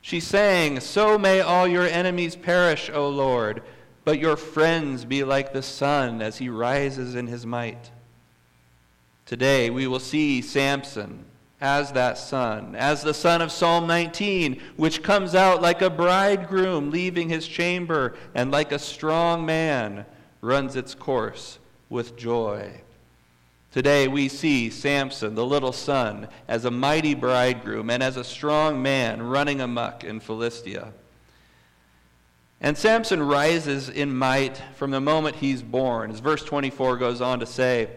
She's 0.00 0.26
saying, 0.26 0.80
So 0.80 1.16
may 1.16 1.40
all 1.40 1.68
your 1.68 1.86
enemies 1.86 2.34
perish, 2.34 2.90
O 2.92 3.08
Lord, 3.08 3.62
but 4.04 4.18
your 4.18 4.36
friends 4.36 5.04
be 5.04 5.22
like 5.22 5.52
the 5.52 5.62
sun 5.62 6.20
as 6.20 6.38
he 6.38 6.48
rises 6.48 7.14
in 7.14 7.28
his 7.28 7.46
might. 7.46 7.90
Today 9.24 9.70
we 9.70 9.86
will 9.86 10.00
see 10.00 10.42
Samson 10.42 11.24
as 11.64 11.92
that 11.92 12.18
son, 12.18 12.76
as 12.76 13.02
the 13.02 13.14
son 13.14 13.40
of 13.40 13.50
Psalm 13.50 13.86
19, 13.86 14.60
which 14.76 15.02
comes 15.02 15.34
out 15.34 15.62
like 15.62 15.80
a 15.80 15.88
bridegroom 15.88 16.90
leaving 16.90 17.30
his 17.30 17.48
chamber, 17.48 18.14
and 18.34 18.50
like 18.50 18.70
a 18.70 18.78
strong 18.78 19.46
man 19.46 20.04
runs 20.42 20.76
its 20.76 20.94
course 20.94 21.58
with 21.88 22.18
joy. 22.18 22.70
Today 23.72 24.08
we 24.08 24.28
see 24.28 24.68
Samson, 24.68 25.34
the 25.34 25.46
little 25.46 25.72
son, 25.72 26.28
as 26.48 26.66
a 26.66 26.70
mighty 26.70 27.14
bridegroom 27.14 27.88
and 27.88 28.02
as 28.02 28.18
a 28.18 28.24
strong 28.24 28.82
man 28.82 29.22
running 29.22 29.62
amuck 29.62 30.04
in 30.04 30.20
Philistia. 30.20 30.92
And 32.60 32.76
Samson 32.76 33.22
rises 33.22 33.88
in 33.88 34.14
might 34.14 34.62
from 34.76 34.90
the 34.90 35.00
moment 35.00 35.36
he's 35.36 35.62
born. 35.62 36.10
As 36.10 36.20
verse 36.20 36.44
24 36.44 36.98
goes 36.98 37.22
on 37.22 37.40
to 37.40 37.46
say, 37.46 37.88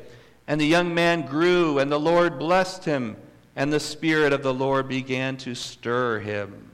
And 0.47 0.59
the 0.59 0.65
young 0.65 0.95
man 0.95 1.25
grew, 1.25 1.79
and 1.79 1.91
the 1.91 1.99
Lord 1.99 2.39
blessed 2.39 2.85
him, 2.85 3.17
and 3.57 3.73
the 3.73 3.79
Spirit 3.79 4.31
of 4.31 4.43
the 4.43 4.53
Lord 4.53 4.87
began 4.87 5.35
to 5.37 5.55
stir 5.55 6.19
him. 6.19 6.69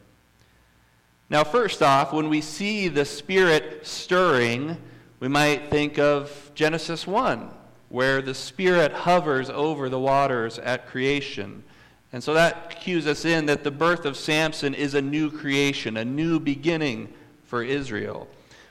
Now, 1.29 1.45
first 1.45 1.81
off, 1.81 2.11
when 2.11 2.27
we 2.27 2.41
see 2.41 2.89
the 2.89 3.05
Spirit 3.05 3.87
stirring, 3.87 4.77
We 5.23 5.29
might 5.29 5.69
think 5.69 5.97
of 5.97 6.51
Genesis 6.53 7.07
1, 7.07 7.49
where 7.87 8.21
the 8.21 8.33
Spirit 8.33 8.91
hovers 8.91 9.49
over 9.49 9.87
the 9.87 9.97
waters 9.97 10.59
at 10.59 10.87
creation. 10.87 11.63
And 12.11 12.21
so 12.21 12.33
that 12.33 12.71
cues 12.81 13.07
us 13.07 13.23
in 13.23 13.45
that 13.45 13.63
the 13.63 13.71
birth 13.71 14.03
of 14.03 14.17
Samson 14.17 14.73
is 14.73 14.93
a 14.93 15.01
new 15.01 15.31
creation, 15.31 15.95
a 15.95 16.03
new 16.03 16.41
beginning 16.41 17.13
for 17.45 17.63
Israel. 17.63 18.27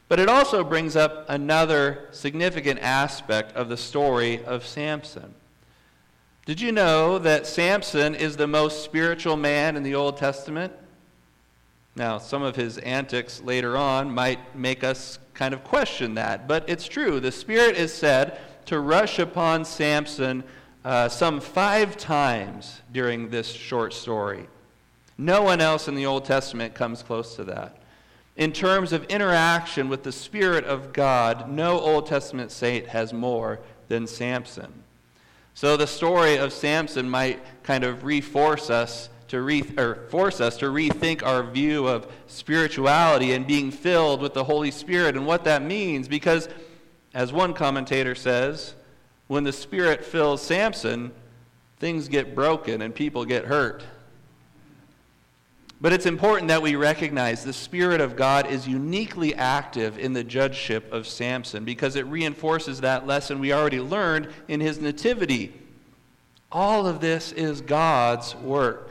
But 0.09 0.21
it 0.21 0.29
also 0.29 0.63
brings 0.63 0.95
up 0.95 1.25
another 1.31 2.09
significant 2.11 2.81
aspect 2.81 3.57
of 3.57 3.71
the 3.71 3.79
story 3.79 4.45
of 4.45 4.67
Samson. 4.67 5.33
Did 6.45 6.61
you 6.61 6.73
know 6.73 7.21
that 7.21 7.47
Samson 7.47 8.17
is 8.17 8.37
the 8.37 8.49
most 8.49 8.83
spiritual 8.83 9.37
man 9.37 9.77
in 9.77 9.85
the 9.85 9.95
Old 9.95 10.17
Testament? 10.17 10.73
Now, 11.95 12.19
some 12.19 12.43
of 12.43 12.57
his 12.57 12.79
antics 12.79 13.41
later 13.41 13.77
on 13.77 14.11
might 14.11 14.57
make 14.57 14.83
us 14.83 15.21
kind 15.35 15.55
of 15.55 15.63
question 15.63 16.15
that, 16.15 16.49
but 16.49 16.69
it's 16.69 16.89
true. 16.89 17.21
The 17.21 17.31
Spirit 17.31 17.77
is 17.77 17.95
said 17.95 18.41
to 18.67 18.81
rush 18.81 19.21
upon 19.21 19.65
Samson 19.65 20.43
uh, 20.85 21.09
some 21.09 21.41
five 21.41 21.97
times 21.97 22.81
during 22.93 23.29
this 23.29 23.49
short 23.49 23.93
story. 23.93 24.49
No 25.17 25.43
one 25.43 25.61
else 25.61 25.87
in 25.87 25.95
the 25.95 26.07
Old 26.07 26.25
Testament 26.25 26.75
comes 26.75 27.05
close 27.05 27.37
to 27.37 27.45
that. 27.45 27.77
In 28.37 28.51
terms 28.51 28.93
of 28.93 29.05
interaction 29.05 29.89
with 29.89 30.03
the 30.03 30.11
Spirit 30.11 30.65
of 30.65 30.93
God, 30.93 31.49
no 31.49 31.79
Old 31.79 32.07
Testament 32.07 32.51
saint 32.51 32.89
has 32.89 33.13
more 33.13 33.61
than 33.87 34.09
Samson. 34.09 34.83
So 35.55 35.77
the 35.77 35.87
story 35.87 36.37
of 36.37 36.53
Samson 36.53 37.09
might 37.09 37.41
kind 37.63 37.85
of 37.85 38.05
reforce 38.05 38.71
us 38.71 39.09
to 39.29 39.43
re- 39.43 39.63
or 39.79 40.07
force 40.11 40.41
us 40.41 40.57
to 40.59 40.67
rethink 40.67 41.23
our 41.23 41.43
view 41.43 41.87
of 41.87 42.11
spirituality 42.27 43.33
and 43.33 43.47
being 43.47 43.71
filled 43.71 44.21
with 44.21 44.35
the 44.35 44.45
Holy 44.45 44.71
Spirit 44.71 45.17
and 45.17 45.27
what 45.27 45.45
that 45.45 45.63
means 45.63 46.09
because 46.09 46.49
as 47.15 47.33
one 47.33 47.55
commentator 47.55 48.15
says, 48.15 48.75
when 49.29 49.45
the 49.45 49.53
Spirit 49.53 50.05
fills 50.05 50.43
Samson, 50.43 51.13
things 51.79 52.09
get 52.09 52.35
broken 52.35 52.83
and 52.83 52.95
people 52.95 53.25
get 53.25 53.47
hurt. 53.47 53.85
But 55.83 55.93
it's 55.93 56.07
important 56.07 56.47
that 56.47 56.63
we 56.63 56.77
recognize 56.77 57.43
the 57.43 57.53
Spirit 57.53 58.01
of 58.01 58.15
God 58.15 58.47
is 58.47 58.69
uniquely 58.69 59.35
active 59.35 59.99
in 59.99 60.13
the 60.13 60.23
judgeship 60.23 60.93
of 60.93 61.09
Samson 61.09 61.65
because 61.65 61.97
it 61.97 62.07
reinforces 62.07 62.81
that 62.81 63.05
lesson 63.05 63.41
we 63.41 63.53
already 63.53 63.81
learned 63.81 64.29
in 64.47 64.61
his 64.61 64.79
nativity. 64.81 65.53
All 66.53 66.87
of 66.87 67.01
this 67.01 67.33
is 67.33 67.61
God's 67.61 68.37
work. 68.37 68.91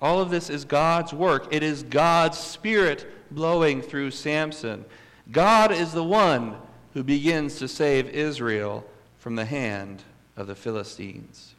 All 0.00 0.20
of 0.20 0.30
this 0.30 0.48
is 0.48 0.64
God's 0.64 1.12
work. 1.12 1.48
It 1.50 1.64
is 1.64 1.82
God's 1.82 2.38
Spirit 2.38 3.04
blowing 3.32 3.82
through 3.82 4.12
Samson. 4.12 4.84
God 5.32 5.72
is 5.72 5.90
the 5.90 6.04
one 6.04 6.54
who 6.94 7.02
begins 7.02 7.58
to 7.58 7.66
save 7.66 8.08
Israel 8.10 8.84
from 9.18 9.34
the 9.34 9.44
hand 9.44 10.04
of 10.36 10.46
the 10.46 10.54
Philistines. 10.54 11.56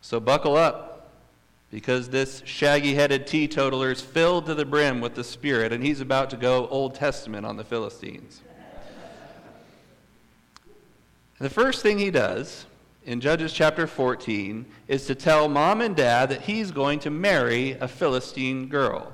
So 0.00 0.18
buckle 0.18 0.56
up 0.56 0.95
because 1.70 2.08
this 2.08 2.42
shaggy 2.44 2.94
headed 2.94 3.26
teetotaler 3.26 3.90
is 3.90 4.00
filled 4.00 4.46
to 4.46 4.54
the 4.54 4.64
brim 4.64 5.00
with 5.00 5.14
the 5.14 5.24
Spirit, 5.24 5.72
and 5.72 5.84
he's 5.84 6.00
about 6.00 6.30
to 6.30 6.36
go 6.36 6.68
Old 6.68 6.94
Testament 6.94 7.44
on 7.44 7.56
the 7.56 7.64
Philistines. 7.64 8.40
The 11.38 11.50
first 11.50 11.82
thing 11.82 11.98
he 11.98 12.10
does 12.10 12.64
in 13.04 13.20
Judges 13.20 13.52
chapter 13.52 13.86
14 13.86 14.64
is 14.88 15.06
to 15.06 15.14
tell 15.14 15.48
mom 15.48 15.80
and 15.80 15.94
dad 15.94 16.30
that 16.30 16.42
he's 16.42 16.70
going 16.70 16.98
to 17.00 17.10
marry 17.10 17.72
a 17.72 17.86
Philistine 17.86 18.68
girl. 18.68 19.12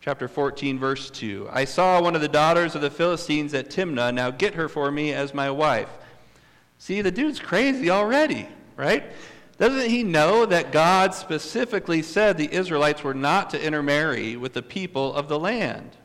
Chapter 0.00 0.28
14, 0.28 0.78
verse 0.78 1.10
2. 1.10 1.48
I 1.52 1.64
saw 1.64 2.00
one 2.00 2.14
of 2.14 2.20
the 2.20 2.28
daughters 2.28 2.74
of 2.74 2.80
the 2.80 2.90
Philistines 2.90 3.54
at 3.54 3.70
Timnah. 3.70 4.12
Now 4.12 4.30
get 4.30 4.54
her 4.54 4.68
for 4.68 4.90
me 4.90 5.12
as 5.12 5.34
my 5.34 5.50
wife. 5.50 5.88
See, 6.78 7.00
the 7.00 7.10
dude's 7.10 7.40
crazy 7.40 7.90
already, 7.90 8.48
right? 8.76 9.04
Doesn't 9.58 9.90
he 9.90 10.02
know 10.02 10.44
that 10.44 10.72
God 10.72 11.14
specifically 11.14 12.02
said 12.02 12.36
the 12.36 12.52
Israelites 12.52 13.02
were 13.02 13.14
not 13.14 13.50
to 13.50 13.62
intermarry 13.62 14.36
with 14.36 14.52
the 14.52 14.62
people 14.62 15.14
of 15.14 15.28
the 15.28 15.38
land? 15.38 15.96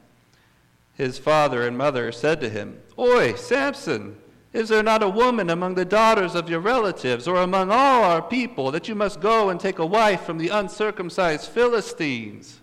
His 0.94 1.18
father 1.18 1.68
and 1.68 1.78
mother 1.78 2.12
said 2.12 2.40
to 2.42 2.50
him, 2.50 2.82
Oi, 2.98 3.34
Samson, 3.34 4.18
is 4.54 4.70
there 4.70 4.84
not 4.84 5.04
a 5.04 5.10
woman 5.10 5.50
among 5.50 5.76
the 5.76 5.86
daughters 5.86 6.36
of 6.36 6.50
your 6.50 6.60
relatives 6.60 7.28
or 7.28 7.38
among 7.38 7.72
all 7.72 8.04
our 8.04 8.22
people 8.22 8.72
that 8.72 8.88
you 8.88 8.96
must 8.96 9.20
go 9.20 9.50
and 9.50 9.60
take 9.60 9.80
a 9.80 9.86
wife 9.86 10.22
from 10.22 10.38
the 10.38 10.50
uncircumcised 10.50 11.50
Philistines? 11.50 12.60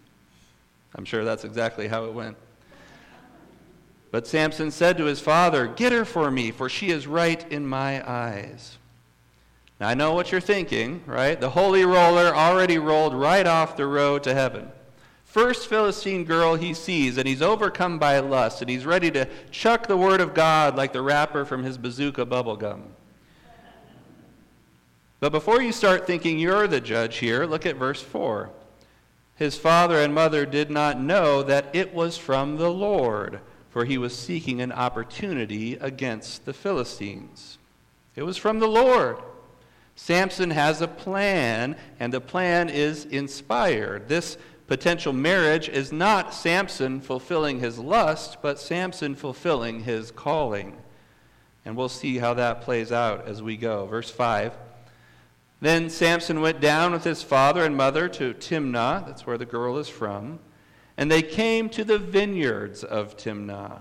I'm 0.94 1.04
sure 1.04 1.24
that's 1.24 1.44
exactly 1.44 1.88
how 1.88 2.04
it 2.04 2.14
went. 2.14 2.36
But 4.10 4.26
Samson 4.26 4.70
said 4.70 4.96
to 4.98 5.04
his 5.04 5.20
father, 5.20 5.66
Get 5.66 5.92
her 5.92 6.04
for 6.04 6.30
me, 6.30 6.50
for 6.50 6.68
she 6.68 6.90
is 6.90 7.06
right 7.06 7.50
in 7.52 7.66
my 7.66 8.08
eyes. 8.08 8.77
Now, 9.80 9.88
I 9.88 9.94
know 9.94 10.12
what 10.12 10.32
you're 10.32 10.40
thinking, 10.40 11.02
right? 11.06 11.40
The 11.40 11.50
holy 11.50 11.84
roller 11.84 12.34
already 12.34 12.78
rolled 12.78 13.14
right 13.14 13.46
off 13.46 13.76
the 13.76 13.86
road 13.86 14.24
to 14.24 14.34
heaven. 14.34 14.72
First 15.24 15.68
Philistine 15.68 16.24
girl 16.24 16.56
he 16.56 16.74
sees, 16.74 17.16
and 17.16 17.28
he's 17.28 17.42
overcome 17.42 17.98
by 17.98 18.18
lust, 18.18 18.60
and 18.60 18.68
he's 18.68 18.86
ready 18.86 19.10
to 19.12 19.28
chuck 19.50 19.86
the 19.86 19.96
word 19.96 20.20
of 20.20 20.34
God 20.34 20.74
like 20.74 20.92
the 20.92 21.02
wrapper 21.02 21.44
from 21.44 21.62
his 21.62 21.78
bazooka 21.78 22.26
bubblegum. 22.26 22.82
But 25.20 25.30
before 25.30 25.60
you 25.60 25.72
start 25.72 26.06
thinking 26.06 26.38
you're 26.38 26.66
the 26.66 26.80
judge 26.80 27.18
here, 27.18 27.44
look 27.44 27.66
at 27.66 27.76
verse 27.76 28.00
4. 28.00 28.50
His 29.36 29.56
father 29.56 30.00
and 30.00 30.12
mother 30.12 30.46
did 30.46 30.70
not 30.70 31.00
know 31.00 31.42
that 31.44 31.66
it 31.72 31.94
was 31.94 32.16
from 32.16 32.56
the 32.56 32.70
Lord, 32.70 33.40
for 33.70 33.84
he 33.84 33.98
was 33.98 34.16
seeking 34.16 34.60
an 34.60 34.72
opportunity 34.72 35.74
against 35.74 36.44
the 36.46 36.52
Philistines. 36.52 37.58
It 38.16 38.22
was 38.22 38.36
from 38.36 38.58
the 38.58 38.66
Lord. 38.66 39.18
Samson 39.98 40.50
has 40.50 40.80
a 40.80 40.86
plan, 40.86 41.74
and 41.98 42.12
the 42.12 42.20
plan 42.20 42.68
is 42.68 43.04
inspired. 43.06 44.08
This 44.08 44.38
potential 44.68 45.12
marriage 45.12 45.68
is 45.68 45.90
not 45.90 46.32
Samson 46.32 47.00
fulfilling 47.00 47.58
his 47.58 47.80
lust, 47.80 48.38
but 48.40 48.60
Samson 48.60 49.16
fulfilling 49.16 49.82
his 49.82 50.12
calling. 50.12 50.76
And 51.64 51.76
we'll 51.76 51.88
see 51.88 52.18
how 52.18 52.32
that 52.34 52.60
plays 52.60 52.92
out 52.92 53.26
as 53.26 53.42
we 53.42 53.56
go. 53.56 53.86
Verse 53.86 54.08
5. 54.08 54.52
Then 55.60 55.90
Samson 55.90 56.40
went 56.40 56.60
down 56.60 56.92
with 56.92 57.02
his 57.02 57.24
father 57.24 57.64
and 57.64 57.76
mother 57.76 58.08
to 58.08 58.34
Timnah, 58.34 59.04
that's 59.04 59.26
where 59.26 59.36
the 59.36 59.44
girl 59.44 59.78
is 59.78 59.88
from, 59.88 60.38
and 60.96 61.10
they 61.10 61.22
came 61.22 61.68
to 61.70 61.82
the 61.82 61.98
vineyards 61.98 62.84
of 62.84 63.16
Timnah. 63.16 63.80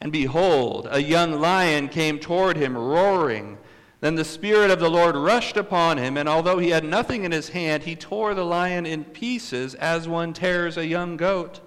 And 0.00 0.10
behold, 0.10 0.88
a 0.90 1.00
young 1.00 1.40
lion 1.40 1.88
came 1.88 2.18
toward 2.18 2.56
him, 2.56 2.76
roaring. 2.76 3.58
Then 4.02 4.16
the 4.16 4.24
Spirit 4.24 4.72
of 4.72 4.80
the 4.80 4.90
Lord 4.90 5.14
rushed 5.14 5.56
upon 5.56 5.96
him, 5.96 6.16
and 6.16 6.28
although 6.28 6.58
he 6.58 6.70
had 6.70 6.82
nothing 6.82 7.22
in 7.22 7.30
his 7.30 7.50
hand, 7.50 7.84
he 7.84 7.94
tore 7.94 8.34
the 8.34 8.44
lion 8.44 8.84
in 8.84 9.04
pieces 9.04 9.76
as 9.76 10.08
one 10.08 10.32
tears 10.32 10.76
a 10.76 10.84
young 10.84 11.16
goat. 11.16 11.60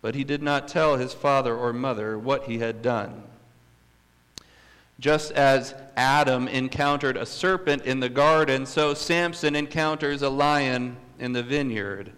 But 0.00 0.16
he 0.16 0.24
did 0.24 0.42
not 0.42 0.66
tell 0.66 0.96
his 0.96 1.14
father 1.14 1.54
or 1.54 1.72
mother 1.72 2.18
what 2.18 2.46
he 2.46 2.58
had 2.58 2.82
done. 2.82 3.22
Just 4.98 5.30
as 5.30 5.72
Adam 5.96 6.48
encountered 6.48 7.16
a 7.16 7.24
serpent 7.24 7.84
in 7.84 8.00
the 8.00 8.08
garden, 8.08 8.66
so 8.66 8.92
Samson 8.92 9.54
encounters 9.54 10.20
a 10.20 10.30
lion 10.30 10.96
in 11.20 11.32
the 11.32 11.44
vineyard. 11.44 12.10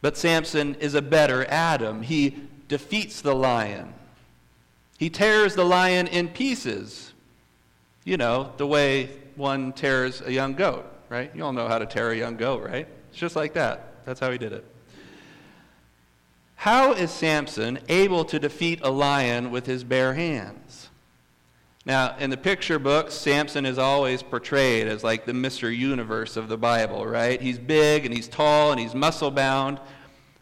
But 0.00 0.16
Samson 0.16 0.76
is 0.76 0.94
a 0.94 1.02
better 1.02 1.44
Adam. 1.50 2.00
He 2.00 2.38
defeats 2.68 3.20
the 3.20 3.34
lion, 3.34 3.92
he 4.96 5.10
tears 5.10 5.54
the 5.54 5.64
lion 5.64 6.06
in 6.06 6.28
pieces 6.28 7.12
you 8.04 8.16
know, 8.16 8.52
the 8.56 8.66
way 8.66 9.10
one 9.36 9.72
tears 9.72 10.20
a 10.20 10.32
young 10.32 10.54
goat, 10.54 10.84
right? 11.08 11.30
You 11.34 11.44
all 11.44 11.52
know 11.52 11.68
how 11.68 11.78
to 11.78 11.86
tear 11.86 12.10
a 12.10 12.16
young 12.16 12.36
goat, 12.36 12.62
right? 12.62 12.86
It's 13.10 13.18
just 13.18 13.36
like 13.36 13.54
that. 13.54 14.04
That's 14.04 14.20
how 14.20 14.30
he 14.30 14.38
did 14.38 14.52
it. 14.52 14.64
How 16.56 16.92
is 16.92 17.10
Samson 17.10 17.78
able 17.88 18.24
to 18.24 18.38
defeat 18.38 18.80
a 18.82 18.90
lion 18.90 19.50
with 19.50 19.66
his 19.66 19.84
bare 19.84 20.14
hands? 20.14 20.88
Now, 21.86 22.16
in 22.18 22.30
the 22.30 22.36
picture 22.36 22.78
books, 22.78 23.14
Samson 23.14 23.64
is 23.64 23.78
always 23.78 24.22
portrayed 24.22 24.88
as 24.88 25.04
like 25.04 25.24
the 25.24 25.32
Mr. 25.32 25.74
Universe 25.74 26.36
of 26.36 26.48
the 26.48 26.58
Bible, 26.58 27.06
right? 27.06 27.40
He's 27.40 27.58
big 27.58 28.04
and 28.04 28.14
he's 28.14 28.28
tall 28.28 28.72
and 28.72 28.80
he's 28.80 28.94
muscle 28.94 29.30
bound. 29.30 29.80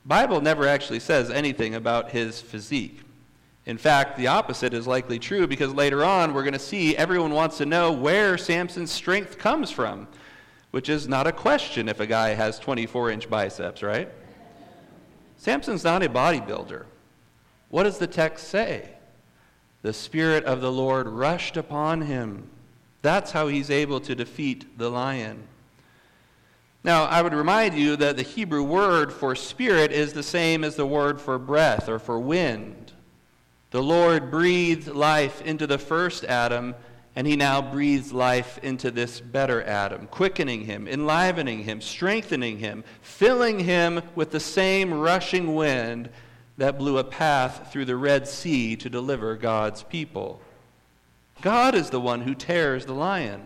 Bible 0.04 0.40
never 0.40 0.66
actually 0.66 1.00
says 1.00 1.30
anything 1.30 1.74
about 1.74 2.10
his 2.10 2.40
physique. 2.40 3.00
In 3.66 3.78
fact, 3.78 4.16
the 4.16 4.28
opposite 4.28 4.72
is 4.72 4.86
likely 4.86 5.18
true 5.18 5.48
because 5.48 5.74
later 5.74 6.04
on 6.04 6.32
we're 6.32 6.44
going 6.44 6.52
to 6.52 6.58
see 6.58 6.96
everyone 6.96 7.32
wants 7.32 7.58
to 7.58 7.66
know 7.66 7.92
where 7.92 8.38
Samson's 8.38 8.92
strength 8.92 9.38
comes 9.38 9.72
from, 9.72 10.06
which 10.70 10.88
is 10.88 11.08
not 11.08 11.26
a 11.26 11.32
question 11.32 11.88
if 11.88 11.98
a 11.98 12.06
guy 12.06 12.28
has 12.30 12.60
24 12.60 13.10
inch 13.10 13.28
biceps, 13.28 13.82
right? 13.82 14.08
Samson's 15.36 15.82
not 15.82 16.04
a 16.04 16.08
bodybuilder. 16.08 16.84
What 17.68 17.82
does 17.82 17.98
the 17.98 18.06
text 18.06 18.48
say? 18.48 18.88
The 19.82 19.92
Spirit 19.92 20.44
of 20.44 20.60
the 20.60 20.72
Lord 20.72 21.08
rushed 21.08 21.56
upon 21.56 22.02
him. 22.02 22.48
That's 23.02 23.32
how 23.32 23.48
he's 23.48 23.70
able 23.70 24.00
to 24.00 24.14
defeat 24.14 24.78
the 24.78 24.90
lion. 24.90 25.42
Now, 26.84 27.04
I 27.04 27.20
would 27.20 27.34
remind 27.34 27.74
you 27.74 27.96
that 27.96 28.16
the 28.16 28.22
Hebrew 28.22 28.62
word 28.62 29.12
for 29.12 29.34
spirit 29.34 29.90
is 29.90 30.12
the 30.12 30.22
same 30.22 30.62
as 30.62 30.76
the 30.76 30.86
word 30.86 31.20
for 31.20 31.36
breath 31.36 31.88
or 31.88 31.98
for 31.98 32.18
wind. 32.18 32.85
The 33.70 33.82
Lord 33.82 34.30
breathed 34.30 34.88
life 34.88 35.42
into 35.42 35.66
the 35.66 35.78
first 35.78 36.24
Adam, 36.24 36.74
and 37.14 37.26
he 37.26 37.36
now 37.36 37.60
breathes 37.60 38.12
life 38.12 38.58
into 38.62 38.90
this 38.90 39.20
better 39.20 39.62
Adam, 39.62 40.06
quickening 40.06 40.66
him, 40.66 40.86
enlivening 40.86 41.64
him, 41.64 41.80
strengthening 41.80 42.58
him, 42.58 42.84
filling 43.02 43.60
him 43.60 44.02
with 44.14 44.30
the 44.30 44.40
same 44.40 44.94
rushing 44.94 45.54
wind 45.54 46.10
that 46.58 46.78
blew 46.78 46.98
a 46.98 47.04
path 47.04 47.70
through 47.72 47.84
the 47.84 47.96
Red 47.96 48.28
Sea 48.28 48.76
to 48.76 48.88
deliver 48.88 49.34
God's 49.36 49.82
people. 49.82 50.40
God 51.42 51.74
is 51.74 51.90
the 51.90 52.00
one 52.00 52.22
who 52.22 52.34
tears 52.34 52.86
the 52.86 52.94
lion. 52.94 53.42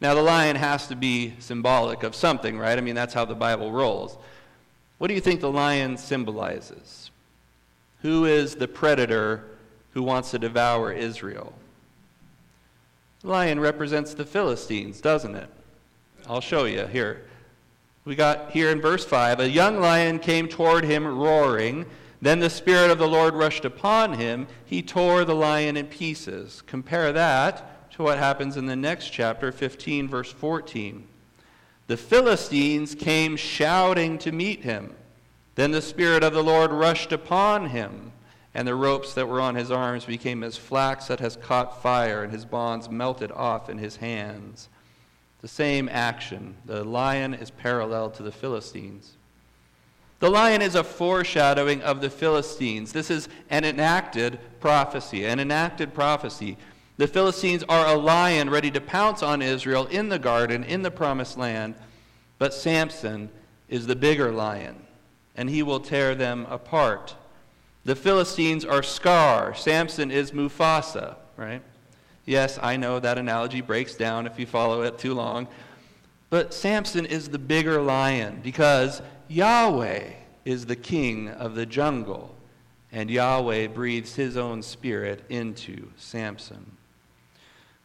Now, 0.00 0.14
the 0.14 0.22
lion 0.22 0.56
has 0.56 0.88
to 0.88 0.96
be 0.96 1.34
symbolic 1.38 2.02
of 2.02 2.14
something, 2.14 2.58
right? 2.58 2.76
I 2.76 2.80
mean, 2.80 2.94
that's 2.94 3.14
how 3.14 3.24
the 3.24 3.34
Bible 3.34 3.72
rolls. 3.72 4.16
What 4.98 5.08
do 5.08 5.14
you 5.14 5.20
think 5.20 5.40
the 5.40 5.50
lion 5.50 5.96
symbolizes? 5.96 7.01
Who 8.02 8.24
is 8.24 8.56
the 8.56 8.68
predator 8.68 9.44
who 9.92 10.02
wants 10.02 10.32
to 10.32 10.38
devour 10.38 10.92
Israel? 10.92 11.54
Lion 13.22 13.60
represents 13.60 14.14
the 14.14 14.24
Philistines, 14.24 15.00
doesn't 15.00 15.36
it? 15.36 15.48
I'll 16.28 16.40
show 16.40 16.64
you 16.64 16.86
here. 16.86 17.24
We 18.04 18.16
got 18.16 18.50
here 18.50 18.70
in 18.70 18.80
verse 18.80 19.04
5 19.04 19.38
a 19.38 19.48
young 19.48 19.80
lion 19.80 20.18
came 20.18 20.48
toward 20.48 20.84
him 20.84 21.06
roaring. 21.06 21.86
Then 22.20 22.40
the 22.40 22.50
Spirit 22.50 22.90
of 22.90 22.98
the 22.98 23.08
Lord 23.08 23.34
rushed 23.34 23.64
upon 23.64 24.14
him. 24.14 24.46
He 24.64 24.82
tore 24.82 25.24
the 25.24 25.34
lion 25.34 25.76
in 25.76 25.86
pieces. 25.86 26.62
Compare 26.66 27.12
that 27.12 27.90
to 27.92 28.02
what 28.02 28.18
happens 28.18 28.56
in 28.56 28.66
the 28.66 28.76
next 28.76 29.10
chapter, 29.10 29.52
15, 29.52 30.08
verse 30.08 30.32
14. 30.32 31.06
The 31.86 31.96
Philistines 31.96 32.94
came 32.94 33.36
shouting 33.36 34.18
to 34.18 34.32
meet 34.32 34.62
him. 34.62 34.94
Then 35.54 35.70
the 35.70 35.82
Spirit 35.82 36.22
of 36.22 36.32
the 36.32 36.42
Lord 36.42 36.72
rushed 36.72 37.12
upon 37.12 37.70
him, 37.70 38.12
and 38.54 38.66
the 38.66 38.74
ropes 38.74 39.14
that 39.14 39.28
were 39.28 39.40
on 39.40 39.54
his 39.54 39.70
arms 39.70 40.04
became 40.06 40.42
as 40.42 40.56
flax 40.56 41.06
that 41.06 41.20
has 41.20 41.36
caught 41.36 41.82
fire, 41.82 42.22
and 42.22 42.32
his 42.32 42.44
bonds 42.44 42.88
melted 42.88 43.30
off 43.32 43.68
in 43.68 43.78
his 43.78 43.96
hands. 43.96 44.68
The 45.42 45.48
same 45.48 45.88
action. 45.90 46.56
The 46.64 46.84
lion 46.84 47.34
is 47.34 47.50
parallel 47.50 48.10
to 48.12 48.22
the 48.22 48.32
Philistines. 48.32 49.12
The 50.20 50.30
lion 50.30 50.62
is 50.62 50.74
a 50.74 50.84
foreshadowing 50.84 51.82
of 51.82 52.00
the 52.00 52.08
Philistines. 52.08 52.92
This 52.92 53.10
is 53.10 53.28
an 53.50 53.64
enacted 53.64 54.38
prophecy. 54.60 55.26
An 55.26 55.40
enacted 55.40 55.92
prophecy. 55.92 56.56
The 56.96 57.08
Philistines 57.08 57.64
are 57.68 57.86
a 57.86 57.98
lion 57.98 58.48
ready 58.48 58.70
to 58.70 58.80
pounce 58.80 59.22
on 59.22 59.42
Israel 59.42 59.86
in 59.86 60.08
the 60.08 60.18
garden, 60.18 60.62
in 60.62 60.82
the 60.82 60.90
promised 60.90 61.36
land, 61.36 61.74
but 62.38 62.54
Samson 62.54 63.30
is 63.68 63.86
the 63.86 63.96
bigger 63.96 64.30
lion 64.30 64.86
and 65.36 65.48
he 65.48 65.62
will 65.62 65.80
tear 65.80 66.14
them 66.14 66.46
apart. 66.50 67.14
The 67.84 67.96
Philistines 67.96 68.64
are 68.64 68.82
Scar. 68.82 69.54
Samson 69.54 70.10
is 70.10 70.30
Mufasa, 70.32 71.16
right? 71.36 71.62
Yes, 72.24 72.58
I 72.62 72.76
know 72.76 73.00
that 73.00 73.18
analogy 73.18 73.60
breaks 73.60 73.96
down 73.96 74.26
if 74.26 74.38
you 74.38 74.46
follow 74.46 74.82
it 74.82 74.98
too 74.98 75.14
long. 75.14 75.48
But 76.30 76.54
Samson 76.54 77.04
is 77.04 77.28
the 77.28 77.38
bigger 77.38 77.82
lion 77.82 78.40
because 78.42 79.02
Yahweh 79.28 80.12
is 80.44 80.66
the 80.66 80.76
king 80.76 81.28
of 81.28 81.54
the 81.54 81.66
jungle, 81.66 82.34
and 82.90 83.10
Yahweh 83.10 83.68
breathes 83.68 84.14
his 84.14 84.36
own 84.36 84.62
spirit 84.62 85.24
into 85.28 85.90
Samson. 85.96 86.76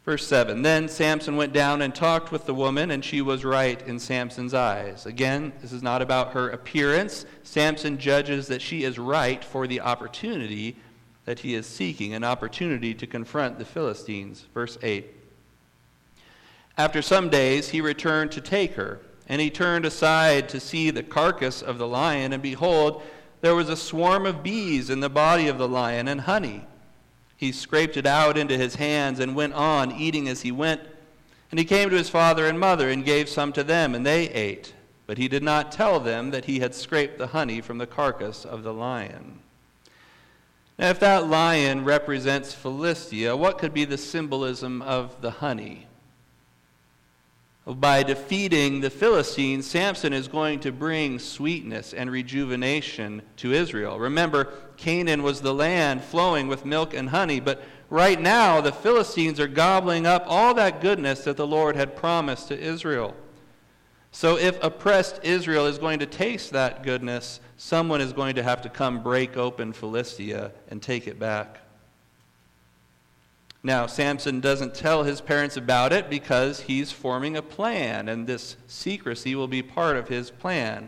Verse 0.08 0.26
7 0.26 0.62
Then 0.62 0.88
Samson 0.88 1.36
went 1.36 1.52
down 1.52 1.82
and 1.82 1.94
talked 1.94 2.32
with 2.32 2.46
the 2.46 2.54
woman, 2.54 2.92
and 2.92 3.04
she 3.04 3.22
was 3.22 3.44
right 3.44 3.86
in 3.86 4.00
Samson's 4.00 4.54
eyes. 4.54 5.06
Again, 5.06 5.52
this 5.62 5.74
is 5.74 5.84
not 5.84 6.02
about 6.02 6.32
her 6.32 6.50
appearance. 6.50 7.26
Samson 7.44 7.98
judges 7.98 8.48
that 8.48 8.62
she 8.62 8.86
is 8.86 8.98
right 8.98 9.44
for 9.44 9.68
the 9.68 9.82
opportunity 9.82 10.78
that 11.26 11.40
he 11.40 11.56
is 11.56 11.68
seeking 11.68 12.14
an 12.14 12.24
opportunity 12.24 12.94
to 12.94 13.06
confront 13.06 13.60
the 13.60 13.66
Philistines. 13.66 14.46
Verse 14.54 14.78
8 14.82 15.14
After 16.78 17.02
some 17.02 17.28
days, 17.28 17.68
he 17.68 17.82
returned 17.82 18.32
to 18.32 18.40
take 18.40 18.76
her, 18.76 19.02
and 19.28 19.42
he 19.42 19.50
turned 19.50 19.84
aside 19.84 20.48
to 20.48 20.62
see 20.62 20.90
the 20.90 21.04
carcass 21.04 21.62
of 21.62 21.78
the 21.78 21.88
lion, 21.88 22.32
and 22.32 22.42
behold, 22.42 23.04
there 23.42 23.56
was 23.56 23.68
a 23.68 23.76
swarm 23.76 24.26
of 24.26 24.42
bees 24.42 24.90
in 24.90 25.02
the 25.02 25.10
body 25.10 25.50
of 25.50 25.58
the 25.58 25.68
lion, 25.68 26.08
and 26.08 26.22
honey. 26.22 26.66
He 27.38 27.52
scraped 27.52 27.96
it 27.96 28.08
out 28.08 28.38
into 28.38 28.58
his 28.58 28.76
hands 28.76 29.20
and 29.20 29.36
went 29.36 29.54
on, 29.54 29.92
eating 29.92 30.28
as 30.28 30.42
he 30.42 30.52
went. 30.52 30.82
And 31.52 31.60
he 31.60 31.66
came 31.66 31.90
to 31.90 31.96
his 31.96 32.10
father 32.10 32.48
and 32.48 32.60
mother 32.60 32.90
and 32.90 33.06
gave 33.06 33.30
some 33.30 33.54
to 33.54 33.64
them, 33.64 33.96
and 33.96 34.06
they 34.06 34.28
ate. 34.30 34.74
But 35.06 35.20
he 35.20 35.28
did 35.28 35.44
not 35.44 35.72
tell 35.72 36.00
them 36.00 36.32
that 36.32 36.46
he 36.46 36.60
had 36.60 36.76
scraped 36.76 37.18
the 37.18 37.28
honey 37.28 37.62
from 37.62 37.78
the 37.78 37.88
carcass 37.88 38.44
of 38.44 38.64
the 38.64 38.74
lion. 38.74 39.40
Now, 40.78 40.90
if 40.90 41.00
that 41.00 41.28
lion 41.28 41.86
represents 41.86 42.54
Philistia, 42.54 43.38
what 43.38 43.58
could 43.58 43.74
be 43.74 43.86
the 43.86 43.98
symbolism 43.98 44.82
of 44.82 45.22
the 45.22 45.32
honey? 45.32 45.88
By 47.66 48.04
defeating 48.04 48.82
the 48.82 48.90
Philistines, 48.90 49.66
Samson 49.66 50.14
is 50.14 50.28
going 50.28 50.62
to 50.62 50.72
bring 50.72 51.20
sweetness 51.20 51.94
and 51.94 52.10
rejuvenation 52.10 53.22
to 53.38 53.54
Israel. 53.54 54.00
Remember, 54.00 54.54
Canaan 54.78 55.24
was 55.24 55.42
the 55.42 55.54
land 55.54 56.04
flowing 56.04 56.48
with 56.48 56.66
milk 56.66 56.94
and 56.94 57.10
honey, 57.10 57.40
but 57.40 57.64
right 57.90 58.20
now 58.20 58.62
the 58.62 58.72
Philistines 58.72 59.40
are 59.40 59.48
gobbling 59.48 60.06
up 60.06 60.24
all 60.28 60.54
that 60.54 60.82
goodness 60.82 61.24
that 61.24 61.38
the 61.38 61.48
Lord 61.48 61.76
had 61.76 61.96
promised 61.96 62.48
to 62.48 62.60
Israel. 62.60 63.16
So 64.12 64.38
if 64.38 64.64
oppressed 64.64 65.20
Israel 65.24 65.66
is 65.66 65.78
going 65.78 66.00
to 66.00 66.06
taste 66.06 66.52
that 66.52 66.84
goodness, 66.84 67.40
someone 67.58 68.02
is 68.02 68.14
going 68.14 68.36
to 68.36 68.44
have 68.44 68.62
to 68.62 68.70
come 68.70 69.04
break 69.04 69.36
open 69.36 69.74
Philistia 69.74 70.52
and 70.70 70.82
take 70.82 71.08
it 71.08 71.20
back. 71.20 71.60
Now, 73.64 73.86
Samson 73.86 74.40
doesn't 74.40 74.76
tell 74.76 75.04
his 75.04 75.20
parents 75.20 75.58
about 75.58 75.92
it 75.92 76.10
because 76.10 76.62
he's 76.62 76.92
forming 76.92 77.36
a 77.36 77.42
plan, 77.42 78.08
and 78.08 78.26
this 78.26 78.56
secrecy 78.68 79.36
will 79.36 79.48
be 79.48 79.62
part 79.62 79.98
of 79.98 80.08
his 80.08 80.32
plan. 80.32 80.88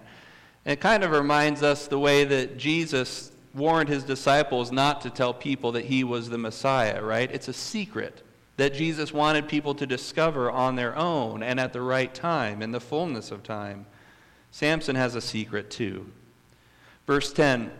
And 0.66 0.74
it 0.74 0.80
kind 0.80 1.04
of 1.04 1.12
reminds 1.12 1.62
us 1.62 1.88
the 1.88 2.00
way 2.00 2.24
that 2.24 2.58
Jesus 2.58 3.29
warned 3.54 3.90
his 3.90 4.04
disciples 4.04 4.72
not 4.72 5.02
to 5.02 5.10
tell 5.10 5.34
people 5.34 5.72
that 5.74 5.86
he 5.86 6.04
was 6.04 6.30
the 6.30 6.38
Messiah, 6.38 7.02
right? 7.02 7.30
It's 7.32 7.48
a 7.48 7.54
secret 7.54 8.24
that 8.58 8.74
Jesus 8.74 9.14
wanted 9.14 9.48
people 9.48 9.74
to 9.76 9.88
discover 9.88 10.52
on 10.52 10.76
their 10.76 10.96
own 10.96 11.42
and 11.44 11.60
at 11.60 11.74
the 11.74 11.82
right 11.82 12.14
time, 12.14 12.62
in 12.62 12.72
the 12.72 12.80
fullness 12.80 13.32
of 13.32 13.44
time. 13.44 13.86
Samson 14.52 14.96
has 14.96 15.16
a 15.16 15.22
secret 15.22 15.70
too. 15.70 16.12
Verse 17.08 17.32
10 17.34 17.72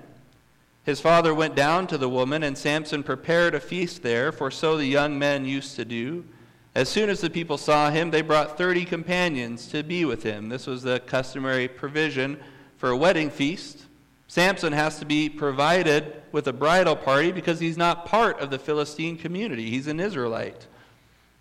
his 0.90 1.02
father 1.02 1.36
went 1.36 1.56
down 1.56 1.86
to 1.86 2.00
the 2.00 2.10
woman, 2.10 2.42
and 2.42 2.58
Samson 2.58 3.04
prepared 3.04 3.54
a 3.54 3.60
feast 3.60 4.02
there, 4.02 4.32
for 4.32 4.50
so 4.50 4.76
the 4.76 4.88
young 4.88 5.20
men 5.20 5.46
used 5.46 5.76
to 5.76 5.86
do. 5.86 6.26
As 6.74 6.90
soon 6.90 7.10
as 7.12 7.22
the 7.22 7.30
people 7.30 7.60
saw 7.60 7.92
him, 7.92 8.10
they 8.10 8.24
brought 8.24 8.58
thirty 8.58 8.86
companions 8.86 9.68
to 9.68 9.84
be 9.84 10.04
with 10.04 10.24
him. 10.24 10.50
This 10.50 10.66
was 10.66 10.82
the 10.82 11.00
customary 11.02 11.68
provision 11.68 12.40
for 12.78 12.90
a 12.90 12.98
wedding 12.98 13.30
feast. 13.30 13.86
Samson 14.30 14.74
has 14.74 15.00
to 15.00 15.06
be 15.06 15.28
provided 15.28 16.22
with 16.32 16.48
a 16.48 16.54
bridal 16.54 16.96
party 16.96 17.32
because 17.32 17.60
he's 17.60 17.78
not 17.78 18.06
part 18.06 18.40
of 18.40 18.52
the 18.52 18.60
Philistine 18.60 19.18
community. 19.18 19.72
He's 19.72 19.88
an 19.88 20.00
Israelite. 20.00 20.68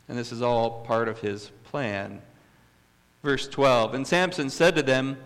And 0.08 0.16
this 0.16 0.32
is 0.32 0.40
all 0.40 0.80
part 0.86 1.06
of 1.06 1.20
his 1.20 1.50
plan. 1.64 2.22
Verse 3.22 3.46
12 3.46 3.92
And 3.92 4.06
Samson 4.06 4.48
said 4.48 4.74
to 4.76 4.82
them, 4.82 5.18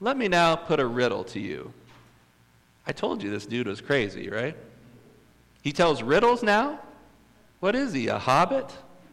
Let 0.00 0.18
me 0.18 0.26
now 0.26 0.56
put 0.56 0.80
a 0.80 0.86
riddle 0.86 1.22
to 1.24 1.38
you. 1.38 1.72
I 2.88 2.90
told 2.90 3.22
you 3.22 3.30
this 3.30 3.46
dude 3.46 3.68
was 3.68 3.80
crazy, 3.80 4.28
right? 4.28 4.56
He 5.62 5.70
tells 5.70 6.02
riddles 6.02 6.42
now? 6.42 6.80
What 7.60 7.76
is 7.76 7.92
he, 7.92 8.08
a 8.08 8.18
hobbit? 8.18 8.68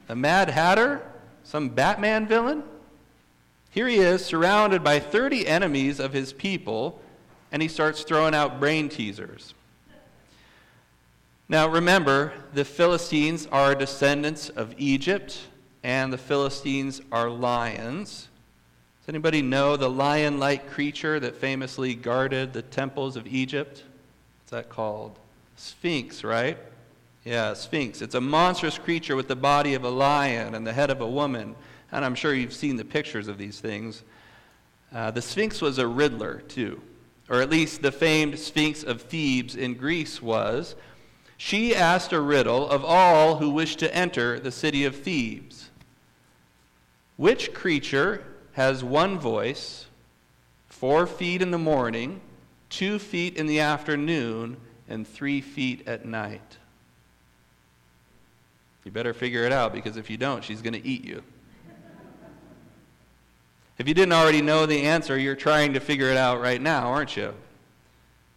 A 0.09 0.15
mad 0.15 0.49
hatter? 0.49 1.05
Some 1.43 1.69
Batman 1.69 2.25
villain? 2.25 2.63
Here 3.69 3.87
he 3.87 3.97
is, 3.97 4.25
surrounded 4.25 4.83
by 4.83 4.99
30 4.99 5.45
enemies 5.45 5.99
of 5.99 6.11
his 6.11 6.33
people, 6.33 6.99
and 7.51 7.61
he 7.61 7.67
starts 7.67 8.03
throwing 8.03 8.33
out 8.33 8.59
brain 8.59 8.89
teasers. 8.89 9.53
Now 11.49 11.69
remember, 11.69 12.33
the 12.53 12.65
Philistines 12.65 13.47
are 13.51 13.73
descendants 13.73 14.49
of 14.49 14.73
Egypt, 14.77 15.39
and 15.81 16.11
the 16.11 16.17
Philistines 16.17 17.01
are 17.11 17.29
lions. 17.29 18.27
Does 18.99 19.09
anybody 19.09 19.41
know 19.41 19.77
the 19.77 19.89
lion 19.89 20.39
like 20.39 20.69
creature 20.69 21.19
that 21.21 21.37
famously 21.37 21.95
guarded 21.95 22.51
the 22.51 22.61
temples 22.61 23.15
of 23.15 23.25
Egypt? 23.25 23.83
What's 24.41 24.51
that 24.51 24.69
called? 24.69 25.17
Sphinx, 25.55 26.25
right? 26.25 26.57
Yeah, 27.23 27.53
Sphinx. 27.53 28.01
It's 28.01 28.15
a 28.15 28.21
monstrous 28.21 28.77
creature 28.77 29.15
with 29.15 29.29
the 29.29 29.35
body 29.35 29.73
of 29.73 29.85
a 29.85 29.89
lion 29.89 30.55
and 30.55 30.67
the 30.67 30.73
head 30.73 30.89
of 30.89 30.99
a 30.99 31.07
woman. 31.07 31.55
And 31.91 32.03
I'm 32.03 32.15
sure 32.15 32.33
you've 32.33 32.53
seen 32.53 32.75
the 32.75 32.85
pictures 32.85 33.29
of 33.29 33.37
these 33.37 33.61
things. 33.61 34.03
Uh, 34.93 35.11
the 35.11 35.21
Sphinx 35.21 35.61
was 35.61 35.77
a 35.77 35.87
riddler, 35.87 36.41
too. 36.49 36.81
Or 37.29 37.41
at 37.41 37.49
least 37.49 37.81
the 37.81 37.91
famed 37.91 38.39
Sphinx 38.39 38.83
of 38.83 39.01
Thebes 39.01 39.55
in 39.55 39.75
Greece 39.75 40.21
was. 40.21 40.75
She 41.35 41.75
asked 41.75 42.13
a 42.13 42.21
riddle 42.21 42.67
of 42.69 42.83
all 42.83 43.37
who 43.37 43.49
wished 43.49 43.79
to 43.79 43.95
enter 43.95 44.39
the 44.39 44.51
city 44.51 44.85
of 44.85 44.95
Thebes. 44.95 45.69
Which 47.17 47.53
creature 47.53 48.23
has 48.53 48.83
one 48.83 49.19
voice, 49.19 49.85
four 50.67 51.05
feet 51.05 51.41
in 51.41 51.51
the 51.51 51.57
morning, 51.57 52.21
two 52.69 52.97
feet 52.97 53.35
in 53.37 53.45
the 53.45 53.59
afternoon, 53.59 54.57
and 54.89 55.07
three 55.07 55.41
feet 55.41 55.87
at 55.87 56.05
night. 56.05 56.57
You 58.83 58.91
better 58.91 59.13
figure 59.13 59.43
it 59.43 59.51
out 59.51 59.73
because 59.73 59.97
if 59.97 60.09
you 60.09 60.17
don't, 60.17 60.43
she's 60.43 60.61
going 60.61 60.73
to 60.73 60.87
eat 60.87 61.03
you. 61.03 61.21
If 63.77 63.87
you 63.87 63.93
didn't 63.93 64.13
already 64.13 64.41
know 64.41 64.65
the 64.65 64.83
answer, 64.83 65.17
you're 65.17 65.35
trying 65.35 65.73
to 65.73 65.79
figure 65.79 66.09
it 66.09 66.17
out 66.17 66.41
right 66.41 66.61
now, 66.61 66.87
aren't 66.87 67.15
you? 67.15 67.33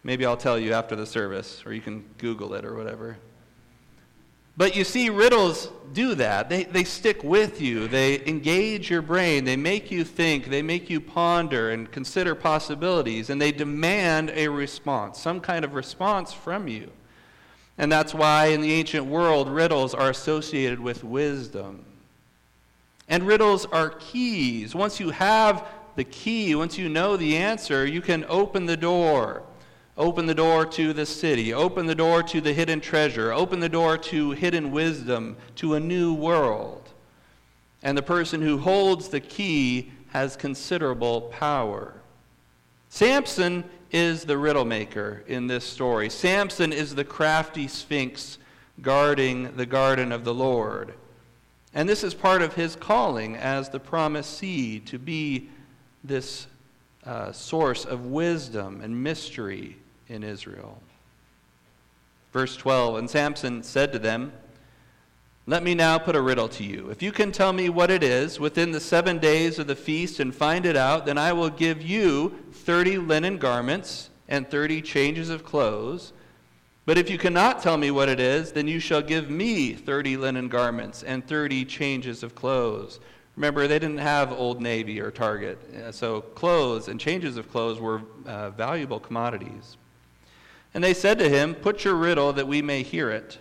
Maybe 0.03 0.25
I'll 0.25 0.37
tell 0.37 0.59
you 0.59 0.73
after 0.73 0.95
the 0.95 1.05
service, 1.05 1.63
or 1.65 1.73
you 1.73 1.81
can 1.81 2.05
Google 2.17 2.53
it 2.53 2.63
or 2.63 2.75
whatever. 2.75 3.17
But 4.57 4.75
you 4.75 4.83
see, 4.83 5.09
riddles 5.09 5.69
do 5.93 6.13
that. 6.15 6.49
They, 6.49 6.65
they 6.65 6.83
stick 6.83 7.23
with 7.23 7.61
you, 7.61 7.87
they 7.87 8.23
engage 8.27 8.89
your 8.89 9.01
brain, 9.01 9.43
they 9.43 9.55
make 9.55 9.89
you 9.89 10.03
think, 10.03 10.49
they 10.49 10.61
make 10.61 10.89
you 10.89 11.01
ponder 11.01 11.71
and 11.71 11.91
consider 11.91 12.35
possibilities, 12.35 13.29
and 13.29 13.41
they 13.41 13.51
demand 13.51 14.31
a 14.35 14.47
response, 14.47 15.19
some 15.19 15.39
kind 15.39 15.65
of 15.65 15.73
response 15.73 16.33
from 16.33 16.67
you. 16.67 16.91
And 17.77 17.91
that's 17.91 18.13
why 18.13 18.47
in 18.47 18.61
the 18.61 18.73
ancient 18.73 19.05
world, 19.05 19.49
riddles 19.49 19.95
are 19.95 20.09
associated 20.09 20.79
with 20.79 21.03
wisdom. 21.03 21.85
And 23.11 23.27
riddles 23.27 23.65
are 23.65 23.89
keys. 23.89 24.73
Once 24.73 24.97
you 24.97 25.09
have 25.09 25.67
the 25.97 26.05
key, 26.05 26.55
once 26.55 26.77
you 26.77 26.87
know 26.87 27.17
the 27.17 27.35
answer, 27.35 27.85
you 27.85 27.99
can 27.99 28.25
open 28.29 28.65
the 28.65 28.77
door. 28.77 29.43
Open 29.97 30.25
the 30.25 30.33
door 30.33 30.65
to 30.67 30.93
the 30.93 31.05
city. 31.05 31.53
Open 31.53 31.85
the 31.85 31.93
door 31.93 32.23
to 32.23 32.39
the 32.39 32.53
hidden 32.53 32.79
treasure. 32.79 33.33
Open 33.33 33.59
the 33.59 33.67
door 33.67 33.97
to 33.97 34.31
hidden 34.31 34.71
wisdom, 34.71 35.35
to 35.57 35.73
a 35.73 35.79
new 35.79 36.13
world. 36.13 36.89
And 37.83 37.97
the 37.97 38.01
person 38.01 38.41
who 38.41 38.57
holds 38.57 39.09
the 39.09 39.19
key 39.19 39.91
has 40.11 40.37
considerable 40.37 41.23
power. 41.33 41.95
Samson 42.87 43.65
is 43.91 44.23
the 44.23 44.37
riddle 44.37 44.63
maker 44.63 45.25
in 45.27 45.47
this 45.47 45.65
story. 45.65 46.09
Samson 46.09 46.71
is 46.71 46.95
the 46.95 47.03
crafty 47.03 47.67
sphinx 47.67 48.37
guarding 48.81 49.57
the 49.57 49.65
garden 49.65 50.13
of 50.13 50.23
the 50.23 50.33
Lord. 50.33 50.93
And 51.73 51.87
this 51.87 52.03
is 52.03 52.13
part 52.13 52.41
of 52.41 52.53
his 52.53 52.75
calling 52.75 53.35
as 53.35 53.69
the 53.69 53.79
promised 53.79 54.37
seed 54.37 54.87
to 54.87 54.99
be 54.99 55.49
this 56.03 56.47
uh, 57.05 57.31
source 57.31 57.85
of 57.85 58.07
wisdom 58.07 58.81
and 58.81 59.03
mystery 59.03 59.77
in 60.09 60.23
Israel. 60.23 60.81
Verse 62.33 62.55
12 62.57 62.97
And 62.97 63.09
Samson 63.09 63.63
said 63.63 63.91
to 63.93 63.99
them, 63.99 64.33
Let 65.47 65.63
me 65.63 65.73
now 65.73 65.97
put 65.97 66.15
a 66.15 66.21
riddle 66.21 66.49
to 66.49 66.63
you. 66.63 66.89
If 66.89 67.01
you 67.01 67.11
can 67.11 67.31
tell 67.31 67.53
me 67.53 67.69
what 67.69 67.89
it 67.89 68.03
is 68.03 68.39
within 68.39 68.71
the 68.71 68.79
seven 68.79 69.17
days 69.17 69.57
of 69.57 69.67
the 69.67 69.75
feast 69.75 70.19
and 70.19 70.35
find 70.35 70.65
it 70.65 70.75
out, 70.75 71.05
then 71.05 71.17
I 71.17 71.33
will 71.33 71.49
give 71.49 71.81
you 71.81 72.37
thirty 72.51 72.97
linen 72.97 73.37
garments 73.37 74.09
and 74.27 74.49
thirty 74.49 74.81
changes 74.81 75.29
of 75.29 75.45
clothes. 75.45 76.13
But 76.85 76.97
if 76.97 77.09
you 77.09 77.17
cannot 77.17 77.61
tell 77.61 77.77
me 77.77 77.91
what 77.91 78.09
it 78.09 78.19
is, 78.19 78.51
then 78.51 78.67
you 78.67 78.79
shall 78.79 79.01
give 79.01 79.29
me 79.29 79.73
thirty 79.73 80.17
linen 80.17 80.47
garments 80.47 81.03
and 81.03 81.25
thirty 81.25 81.63
changes 81.63 82.23
of 82.23 82.33
clothes. 82.33 82.99
Remember, 83.35 83.67
they 83.67 83.79
didn't 83.79 83.99
have 83.99 84.31
Old 84.31 84.61
Navy 84.61 84.99
or 84.99 85.09
Target, 85.09 85.57
uh, 85.75 85.91
so 85.91 86.21
clothes 86.21 86.87
and 86.87 86.99
changes 86.99 87.37
of 87.37 87.49
clothes 87.49 87.79
were 87.79 88.01
uh, 88.25 88.49
valuable 88.49 88.99
commodities. 88.99 89.77
And 90.73 90.83
they 90.83 90.93
said 90.93 91.19
to 91.19 91.29
him, 91.29 91.55
Put 91.55 91.83
your 91.85 91.95
riddle 91.95 92.33
that 92.33 92.47
we 92.47 92.61
may 92.61 92.83
hear 92.83 93.09
it. 93.09 93.37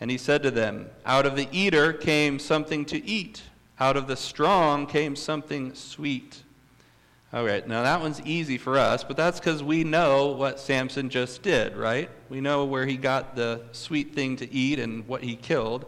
And 0.00 0.10
he 0.10 0.18
said 0.18 0.42
to 0.42 0.50
them, 0.50 0.88
Out 1.06 1.26
of 1.26 1.36
the 1.36 1.48
eater 1.52 1.92
came 1.92 2.38
something 2.38 2.84
to 2.86 3.04
eat, 3.04 3.42
out 3.80 3.96
of 3.96 4.06
the 4.06 4.16
strong 4.16 4.86
came 4.86 5.16
something 5.16 5.74
sweet. 5.74 6.42
All 7.30 7.44
right, 7.44 7.66
now 7.68 7.82
that 7.82 8.00
one's 8.00 8.22
easy 8.22 8.56
for 8.56 8.78
us, 8.78 9.04
but 9.04 9.18
that's 9.18 9.38
because 9.38 9.62
we 9.62 9.84
know 9.84 10.28
what 10.28 10.58
Samson 10.58 11.10
just 11.10 11.42
did, 11.42 11.76
right? 11.76 12.08
We 12.30 12.40
know 12.40 12.64
where 12.64 12.86
he 12.86 12.96
got 12.96 13.36
the 13.36 13.60
sweet 13.72 14.14
thing 14.14 14.36
to 14.36 14.50
eat 14.50 14.78
and 14.78 15.06
what 15.06 15.22
he 15.22 15.36
killed. 15.36 15.84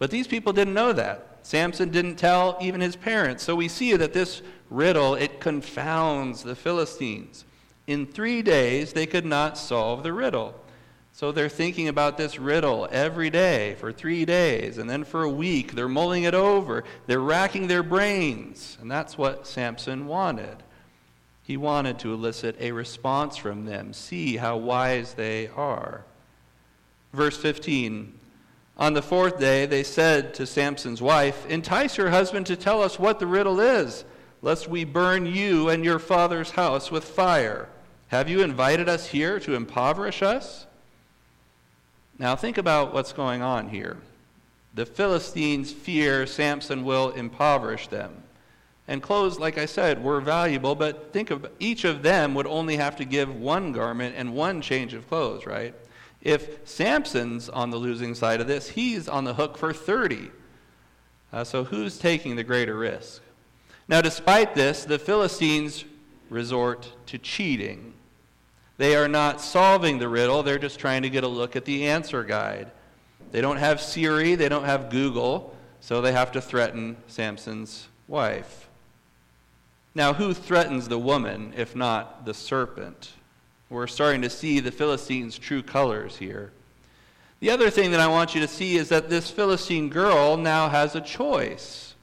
But 0.00 0.10
these 0.10 0.26
people 0.26 0.52
didn't 0.52 0.74
know 0.74 0.92
that. 0.92 1.38
Samson 1.44 1.90
didn't 1.90 2.16
tell 2.16 2.58
even 2.60 2.80
his 2.80 2.96
parents. 2.96 3.44
So 3.44 3.54
we 3.54 3.68
see 3.68 3.94
that 3.94 4.12
this 4.12 4.42
riddle, 4.68 5.14
it 5.14 5.38
confounds 5.38 6.42
the 6.42 6.56
Philistines. 6.56 7.44
In 7.86 8.06
three 8.06 8.42
days, 8.42 8.94
they 8.94 9.06
could 9.06 9.26
not 9.26 9.56
solve 9.56 10.02
the 10.02 10.12
riddle. 10.12 10.60
So 11.14 11.30
they're 11.30 11.48
thinking 11.48 11.86
about 11.86 12.18
this 12.18 12.40
riddle 12.40 12.88
every 12.90 13.30
day 13.30 13.76
for 13.76 13.92
three 13.92 14.24
days, 14.24 14.78
and 14.78 14.90
then 14.90 15.04
for 15.04 15.22
a 15.22 15.30
week. 15.30 15.70
They're 15.70 15.88
mulling 15.88 16.24
it 16.24 16.34
over. 16.34 16.82
They're 17.06 17.20
racking 17.20 17.68
their 17.68 17.84
brains. 17.84 18.76
And 18.80 18.90
that's 18.90 19.16
what 19.16 19.46
Samson 19.46 20.08
wanted. 20.08 20.64
He 21.44 21.56
wanted 21.56 22.00
to 22.00 22.12
elicit 22.12 22.56
a 22.58 22.72
response 22.72 23.36
from 23.36 23.64
them, 23.64 23.92
see 23.92 24.38
how 24.38 24.56
wise 24.56 25.14
they 25.14 25.46
are. 25.54 26.04
Verse 27.12 27.36
15 27.36 28.18
On 28.76 28.94
the 28.94 29.00
fourth 29.00 29.38
day, 29.38 29.66
they 29.66 29.84
said 29.84 30.34
to 30.34 30.46
Samson's 30.48 31.00
wife, 31.00 31.46
Entice 31.46 31.96
your 31.96 32.10
husband 32.10 32.46
to 32.46 32.56
tell 32.56 32.82
us 32.82 32.98
what 32.98 33.20
the 33.20 33.26
riddle 33.28 33.60
is, 33.60 34.04
lest 34.42 34.66
we 34.66 34.82
burn 34.82 35.26
you 35.26 35.68
and 35.68 35.84
your 35.84 36.00
father's 36.00 36.50
house 36.50 36.90
with 36.90 37.04
fire. 37.04 37.68
Have 38.08 38.28
you 38.28 38.42
invited 38.42 38.88
us 38.88 39.06
here 39.06 39.38
to 39.38 39.54
impoverish 39.54 40.20
us? 40.20 40.66
Now, 42.18 42.36
think 42.36 42.58
about 42.58 42.94
what's 42.94 43.12
going 43.12 43.42
on 43.42 43.68
here. 43.68 43.96
The 44.74 44.86
Philistines 44.86 45.72
fear 45.72 46.26
Samson 46.26 46.84
will 46.84 47.10
impoverish 47.10 47.88
them. 47.88 48.22
And 48.86 49.02
clothes, 49.02 49.38
like 49.38 49.56
I 49.56 49.66
said, 49.66 50.02
were 50.02 50.20
valuable, 50.20 50.74
but 50.74 51.12
think 51.12 51.30
of 51.30 51.50
each 51.58 51.84
of 51.84 52.02
them 52.02 52.34
would 52.34 52.46
only 52.46 52.76
have 52.76 52.96
to 52.96 53.04
give 53.04 53.34
one 53.34 53.72
garment 53.72 54.14
and 54.16 54.34
one 54.34 54.60
change 54.60 54.92
of 54.92 55.08
clothes, 55.08 55.46
right? 55.46 55.74
If 56.20 56.68
Samson's 56.68 57.48
on 57.48 57.70
the 57.70 57.76
losing 57.78 58.14
side 58.14 58.40
of 58.40 58.46
this, 58.46 58.68
he's 58.68 59.08
on 59.08 59.24
the 59.24 59.34
hook 59.34 59.56
for 59.56 59.72
30. 59.72 60.30
Uh, 61.32 61.44
so 61.44 61.64
who's 61.64 61.98
taking 61.98 62.36
the 62.36 62.44
greater 62.44 62.76
risk? 62.76 63.22
Now, 63.88 64.00
despite 64.00 64.54
this, 64.54 64.84
the 64.84 64.98
Philistines 64.98 65.84
resort 66.30 66.92
to 67.06 67.18
cheating. 67.18 67.93
They 68.76 68.96
are 68.96 69.08
not 69.08 69.40
solving 69.40 69.98
the 69.98 70.08
riddle, 70.08 70.42
they're 70.42 70.58
just 70.58 70.78
trying 70.78 71.02
to 71.02 71.10
get 71.10 71.24
a 71.24 71.28
look 71.28 71.54
at 71.54 71.64
the 71.64 71.86
answer 71.86 72.24
guide. 72.24 72.70
They 73.30 73.40
don't 73.40 73.56
have 73.56 73.80
Siri, 73.80 74.34
they 74.34 74.48
don't 74.48 74.64
have 74.64 74.90
Google, 74.90 75.56
so 75.80 76.00
they 76.00 76.12
have 76.12 76.32
to 76.32 76.40
threaten 76.40 76.96
Samson's 77.06 77.88
wife. 78.08 78.68
Now, 79.94 80.12
who 80.12 80.34
threatens 80.34 80.88
the 80.88 80.98
woman 80.98 81.52
if 81.56 81.76
not 81.76 82.24
the 82.24 82.34
serpent? 82.34 83.12
We're 83.70 83.86
starting 83.86 84.22
to 84.22 84.30
see 84.30 84.60
the 84.60 84.72
Philistines' 84.72 85.38
true 85.38 85.62
colors 85.62 86.16
here. 86.16 86.52
The 87.40 87.50
other 87.50 87.70
thing 87.70 87.90
that 87.92 88.00
I 88.00 88.08
want 88.08 88.34
you 88.34 88.40
to 88.40 88.48
see 88.48 88.76
is 88.76 88.88
that 88.88 89.08
this 89.08 89.30
Philistine 89.30 89.88
girl 89.88 90.36
now 90.36 90.68
has 90.68 90.94
a 90.94 91.00
choice. 91.00 91.94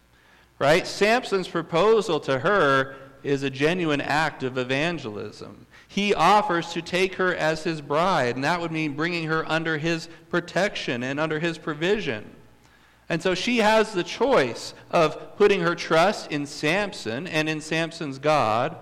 Right? 0.60 0.86
Samson's 0.86 1.48
proposal 1.48 2.20
to 2.22 2.40
her 2.40 2.96
is 3.24 3.44
a 3.44 3.50
genuine 3.50 4.02
act 4.02 4.44
of 4.44 4.58
evangelism 4.58 5.66
he 5.94 6.14
offers 6.14 6.72
to 6.72 6.82
take 6.82 7.16
her 7.16 7.36
as 7.36 7.66
his 7.66 7.82
bride, 7.82 8.36
and 8.36 8.46
that 8.46 8.62
would 8.62 8.72
mean 8.72 8.94
bringing 8.94 9.26
her 9.26 9.44
under 9.52 9.78
his 9.78 10.08
protection 10.30 11.04
and 11.04 11.20
under 11.20 11.38
his 11.38 11.58
provision. 11.58 12.34
And 13.10 13.22
so 13.22 13.36
she 13.36 13.58
has 13.58 13.92
the 13.92 14.02
choice 14.02 14.74
of 14.90 15.36
putting 15.36 15.60
her 15.60 15.76
trust 15.76 16.32
in 16.32 16.46
Samson 16.46 17.28
and 17.28 17.50
in 17.50 17.60
Samson's 17.60 18.20
God, 18.20 18.78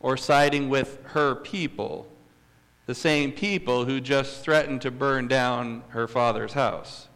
or 0.00 0.16
siding 0.16 0.68
with 0.68 0.98
her 1.10 1.36
people, 1.36 2.08
the 2.86 2.94
same 2.94 3.30
people 3.30 3.84
who 3.84 4.00
just 4.00 4.42
threatened 4.42 4.82
to 4.82 4.90
burn 4.90 5.28
down 5.28 5.84
her 5.90 6.08
father's 6.08 6.54
house. 6.54 7.06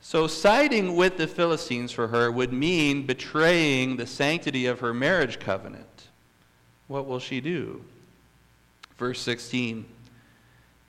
So, 0.00 0.26
siding 0.26 0.96
with 0.96 1.18
the 1.18 1.26
Philistines 1.26 1.92
for 1.92 2.08
her 2.08 2.32
would 2.32 2.52
mean 2.54 3.04
betraying 3.04 3.98
the 3.98 4.06
sanctity 4.06 4.64
of 4.64 4.80
her 4.80 4.94
marriage 4.94 5.38
covenant 5.38 5.93
what 6.88 7.06
will 7.06 7.18
she 7.18 7.40
do? 7.40 7.82
Verse 8.98 9.20
16. 9.20 9.86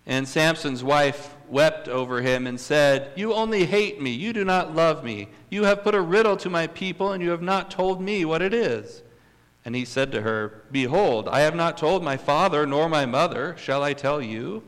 And 0.06 0.28
Samson's 0.28 0.84
wife 0.84 1.36
wept 1.50 1.88
over 1.88 2.22
him 2.22 2.46
and 2.46 2.60
said, 2.60 3.12
You 3.16 3.34
only 3.34 3.66
hate 3.66 4.00
me. 4.00 4.12
You 4.12 4.34
do 4.34 4.46
not 4.46 4.76
love 4.76 5.04
me. 5.04 5.30
You 5.50 5.64
have 5.64 5.84
put 5.84 5.96
a 5.96 6.02
riddle 6.02 6.38
to 6.38 6.50
my 6.50 6.68
people, 6.68 7.12
and 7.12 7.24
you 7.24 7.32
have 7.32 7.42
not 7.42 7.72
told 7.72 8.02
me 8.02 8.24
what 8.24 8.42
it 8.42 8.54
is. 8.54 9.02
And 9.64 9.76
he 9.76 9.84
said 9.84 10.12
to 10.12 10.22
her, 10.22 10.62
Behold, 10.72 11.28
I 11.28 11.40
have 11.40 11.56
not 11.56 11.78
told 11.78 12.04
my 12.04 12.18
father 12.18 12.68
nor 12.68 12.88
my 12.88 13.08
mother. 13.08 13.56
Shall 13.58 13.82
I 13.82 13.94
tell 13.94 14.22
you? 14.22 14.64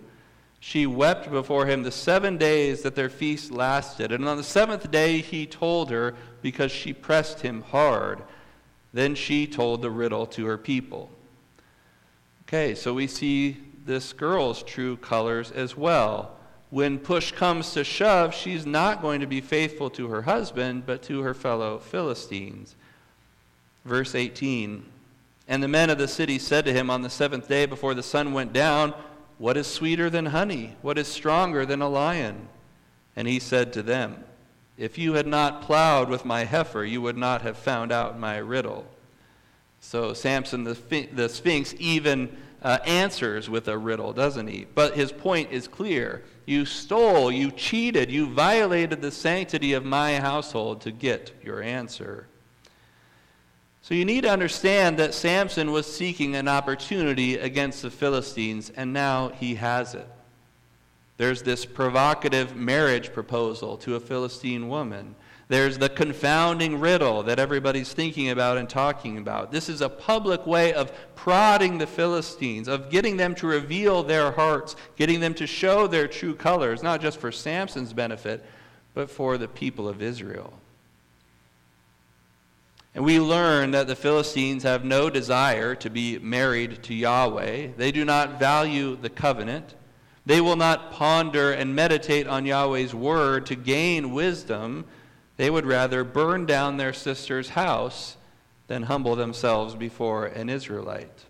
She 0.59 0.87
wept 0.87 1.29
before 1.29 1.67
him 1.67 1.83
the 1.83 1.91
seven 1.91 2.37
days 2.37 2.81
that 2.81 2.95
their 2.95 3.09
feast 3.09 3.51
lasted. 3.51 4.11
And 4.11 4.27
on 4.27 4.37
the 4.37 4.43
seventh 4.43 4.89
day 4.89 5.21
he 5.21 5.45
told 5.45 5.91
her, 5.91 6.15
because 6.41 6.71
she 6.71 6.93
pressed 6.93 7.41
him 7.41 7.61
hard. 7.61 8.23
Then 8.91 9.13
she 9.13 9.45
told 9.45 9.81
the 9.81 9.91
riddle 9.91 10.25
to 10.27 10.47
her 10.47 10.57
people. 10.57 11.11
Okay, 12.47 12.75
so 12.75 12.93
we 12.93 13.07
see 13.07 13.57
this 13.83 14.13
girl's 14.13 14.63
true 14.63 14.95
colors 14.95 15.51
as 15.51 15.75
well. 15.75 16.37
When 16.69 16.97
push 16.97 17.33
comes 17.33 17.73
to 17.73 17.83
shove, 17.83 18.33
she's 18.33 18.65
not 18.65 19.01
going 19.01 19.19
to 19.19 19.27
be 19.27 19.41
faithful 19.41 19.89
to 19.89 20.07
her 20.07 20.21
husband, 20.21 20.85
but 20.85 21.03
to 21.03 21.23
her 21.23 21.33
fellow 21.33 21.77
Philistines. 21.77 22.77
Verse 23.83 24.15
18 24.15 24.85
And 25.49 25.61
the 25.61 25.67
men 25.67 25.89
of 25.89 25.97
the 25.97 26.07
city 26.07 26.39
said 26.39 26.63
to 26.63 26.71
him 26.71 26.89
on 26.89 27.01
the 27.01 27.09
seventh 27.09 27.49
day 27.49 27.65
before 27.65 27.93
the 27.93 28.01
sun 28.01 28.31
went 28.31 28.53
down, 28.53 28.93
What 29.39 29.57
is 29.57 29.67
sweeter 29.67 30.09
than 30.09 30.27
honey? 30.27 30.77
What 30.81 30.97
is 30.97 31.09
stronger 31.09 31.65
than 31.65 31.81
a 31.81 31.89
lion? 31.89 32.47
And 33.17 33.27
he 33.27 33.39
said 33.39 33.73
to 33.73 33.83
them, 33.83 34.23
If 34.77 34.97
you 34.97 35.15
had 35.15 35.27
not 35.27 35.63
plowed 35.63 36.07
with 36.07 36.23
my 36.23 36.45
heifer, 36.45 36.85
you 36.85 37.01
would 37.01 37.17
not 37.17 37.41
have 37.41 37.57
found 37.57 37.91
out 37.91 38.17
my 38.17 38.37
riddle. 38.37 38.85
So 39.87 40.13
Samson, 40.13 40.65
the, 40.65 41.07
the 41.13 41.29
Sphinx, 41.29 41.73
even 41.79 42.35
uh, 42.61 42.79
answers 42.85 43.49
with 43.49 43.69
a 43.69 43.77
riddle, 43.77 44.11
doesn't 44.11 44.47
he? 44.47 44.67
But 44.75 44.97
his 44.97 45.13
point 45.13 45.49
is 45.53 45.65
clear. 45.69 46.25
You 46.45 46.65
stole, 46.65 47.31
you 47.31 47.51
cheated, 47.51 48.11
you 48.11 48.27
violated 48.27 49.01
the 49.01 49.11
sanctity 49.11 49.71
of 49.71 49.85
my 49.85 50.19
household 50.19 50.81
to 50.81 50.91
get 50.91 51.31
your 51.41 51.61
answer. 51.61 52.27
So 53.81 53.95
you 53.95 54.03
need 54.03 54.25
to 54.25 54.29
understand 54.29 54.99
that 54.99 55.13
Samson 55.13 55.71
was 55.71 55.85
seeking 55.85 56.35
an 56.35 56.49
opportunity 56.49 57.37
against 57.37 57.81
the 57.81 57.89
Philistines, 57.89 58.69
and 58.69 58.91
now 58.91 59.29
he 59.29 59.55
has 59.55 59.95
it. 59.95 60.09
There's 61.15 61.43
this 61.43 61.65
provocative 61.65 62.57
marriage 62.57 63.13
proposal 63.13 63.77
to 63.77 63.95
a 63.95 64.01
Philistine 64.01 64.67
woman. 64.67 65.15
There's 65.49 65.77
the 65.77 65.87
confounding 65.87 66.79
riddle 66.79 67.23
that 67.23 67.39
everybody's 67.39 67.93
thinking 67.93 68.29
about 68.29 68.57
and 68.57 68.69
talking 68.69 69.17
about. 69.17 69.51
This 69.51 69.69
is 69.69 69.79
a 69.79 69.87
public 69.87 70.45
way 70.45 70.73
of 70.73 70.91
prodding 71.15 71.77
the 71.77 71.87
Philistines, 71.87 72.67
of 72.67 72.89
getting 72.89 73.15
them 73.15 73.33
to 73.35 73.47
reveal 73.47 74.03
their 74.03 74.31
hearts, 74.31 74.75
getting 74.97 75.21
them 75.21 75.33
to 75.35 75.47
show 75.47 75.87
their 75.87 76.07
true 76.07 76.35
colors, 76.35 76.83
not 76.83 77.01
just 77.01 77.17
for 77.19 77.31
Samson's 77.31 77.93
benefit, 77.93 78.45
but 78.93 79.09
for 79.09 79.37
the 79.37 79.47
people 79.47 79.87
of 79.87 80.01
Israel. 80.01 80.53
And 82.93 83.05
we 83.05 83.19
learn 83.19 83.71
that 83.71 83.87
the 83.87 83.95
Philistines 83.95 84.63
have 84.63 84.83
no 84.83 85.09
desire 85.09 85.75
to 85.75 85.89
be 85.89 86.17
married 86.17 86.81
to 86.83 86.95
Yahweh. 86.95 87.67
They 87.77 87.91
do 87.91 88.03
not 88.03 88.39
value 88.39 88.97
the 88.97 89.11
covenant. 89.11 89.75
They 90.25 90.41
will 90.41 90.55
not 90.55 90.91
ponder 90.91 91.53
and 91.53 91.75
meditate 91.75 92.27
on 92.27 92.45
Yahweh's 92.45 92.95
word 92.95 93.45
to 93.45 93.55
gain 93.55 94.11
wisdom. 94.11 94.85
They 95.37 95.49
would 95.49 95.65
rather 95.65 96.03
burn 96.03 96.45
down 96.45 96.77
their 96.77 96.93
sister's 96.93 97.49
house 97.49 98.17
than 98.67 98.83
humble 98.83 99.15
themselves 99.15 99.75
before 99.75 100.25
an 100.25 100.49
Israelite. 100.49 101.25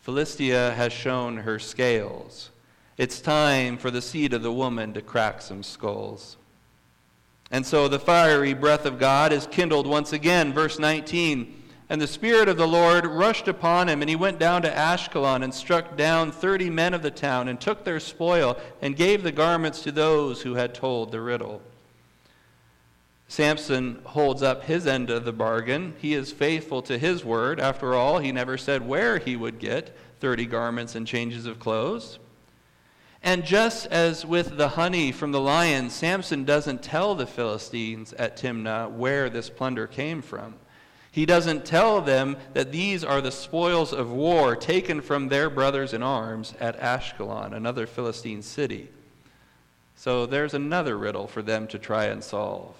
Philistia 0.00 0.72
has 0.74 0.92
shown 0.92 1.38
her 1.38 1.58
scales. 1.58 2.50
It's 2.96 3.20
time 3.20 3.76
for 3.76 3.90
the 3.90 4.02
seed 4.02 4.32
of 4.32 4.42
the 4.42 4.52
woman 4.52 4.92
to 4.94 5.02
crack 5.02 5.40
some 5.42 5.62
skulls. 5.62 6.36
And 7.50 7.66
so 7.66 7.86
the 7.86 7.98
fiery 7.98 8.54
breath 8.54 8.86
of 8.86 8.98
God 8.98 9.32
is 9.32 9.46
kindled 9.46 9.86
once 9.86 10.12
again. 10.12 10.52
Verse 10.52 10.78
19. 10.78 11.56
And 11.88 12.00
the 12.00 12.06
Spirit 12.06 12.48
of 12.48 12.56
the 12.56 12.68
Lord 12.68 13.04
rushed 13.04 13.48
upon 13.48 13.88
him, 13.88 14.00
and 14.00 14.08
he 14.08 14.16
went 14.16 14.38
down 14.38 14.62
to 14.62 14.70
Ashkelon 14.70 15.42
and 15.42 15.52
struck 15.52 15.96
down 15.96 16.30
thirty 16.30 16.70
men 16.70 16.94
of 16.94 17.02
the 17.02 17.10
town, 17.10 17.48
and 17.48 17.60
took 17.60 17.84
their 17.84 17.98
spoil, 17.98 18.56
and 18.80 18.94
gave 18.94 19.24
the 19.24 19.32
garments 19.32 19.82
to 19.82 19.90
those 19.90 20.42
who 20.42 20.54
had 20.54 20.72
told 20.72 21.10
the 21.10 21.20
riddle. 21.20 21.60
Samson 23.30 24.00
holds 24.06 24.42
up 24.42 24.64
his 24.64 24.88
end 24.88 25.08
of 25.08 25.24
the 25.24 25.32
bargain. 25.32 25.94
He 25.98 26.14
is 26.14 26.32
faithful 26.32 26.82
to 26.82 26.98
his 26.98 27.24
word. 27.24 27.60
After 27.60 27.94
all, 27.94 28.18
he 28.18 28.32
never 28.32 28.58
said 28.58 28.84
where 28.84 29.18
he 29.18 29.36
would 29.36 29.60
get 29.60 29.96
30 30.18 30.46
garments 30.46 30.96
and 30.96 31.06
changes 31.06 31.46
of 31.46 31.60
clothes. 31.60 32.18
And 33.22 33.44
just 33.44 33.86
as 33.86 34.26
with 34.26 34.56
the 34.56 34.70
honey 34.70 35.12
from 35.12 35.30
the 35.30 35.40
lion, 35.40 35.90
Samson 35.90 36.42
doesn't 36.44 36.82
tell 36.82 37.14
the 37.14 37.24
Philistines 37.24 38.12
at 38.14 38.36
Timnah 38.36 38.90
where 38.90 39.30
this 39.30 39.48
plunder 39.48 39.86
came 39.86 40.22
from. 40.22 40.56
He 41.12 41.24
doesn't 41.24 41.64
tell 41.64 42.00
them 42.00 42.36
that 42.54 42.72
these 42.72 43.04
are 43.04 43.20
the 43.20 43.30
spoils 43.30 43.92
of 43.92 44.10
war 44.10 44.56
taken 44.56 45.00
from 45.00 45.28
their 45.28 45.48
brothers 45.48 45.94
in 45.94 46.02
arms 46.02 46.54
at 46.58 46.80
Ashkelon, 46.80 47.52
another 47.52 47.86
Philistine 47.86 48.42
city. 48.42 48.88
So 49.94 50.26
there's 50.26 50.54
another 50.54 50.98
riddle 50.98 51.28
for 51.28 51.42
them 51.42 51.68
to 51.68 51.78
try 51.78 52.06
and 52.06 52.24
solve. 52.24 52.74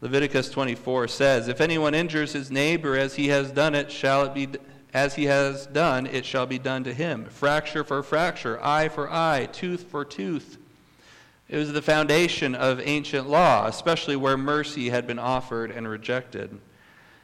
Leviticus 0.00 0.50
24 0.50 1.08
says, 1.08 1.48
If 1.48 1.60
anyone 1.60 1.94
injures 1.94 2.32
his 2.32 2.50
neighbor 2.50 2.96
as 2.96 3.16
he 3.16 3.28
has 3.28 3.52
done 3.52 3.74
it, 3.74 3.92
shall 3.92 4.24
it 4.24 4.34
be 4.34 4.48
as 4.92 5.14
he 5.14 5.26
has 5.26 5.66
done, 5.66 6.06
it 6.06 6.24
shall 6.24 6.46
be 6.46 6.58
done 6.58 6.84
to 6.84 6.92
him. 6.92 7.26
Fracture 7.26 7.84
for 7.84 8.02
fracture, 8.02 8.62
eye 8.62 8.88
for 8.88 9.10
eye, 9.10 9.46
tooth 9.52 9.84
for 9.84 10.04
tooth. 10.04 10.58
It 11.48 11.56
was 11.56 11.72
the 11.72 11.82
foundation 11.82 12.54
of 12.54 12.80
ancient 12.80 13.28
law, 13.28 13.66
especially 13.66 14.16
where 14.16 14.36
mercy 14.36 14.90
had 14.90 15.06
been 15.06 15.18
offered 15.18 15.70
and 15.70 15.86
rejected. 15.86 16.58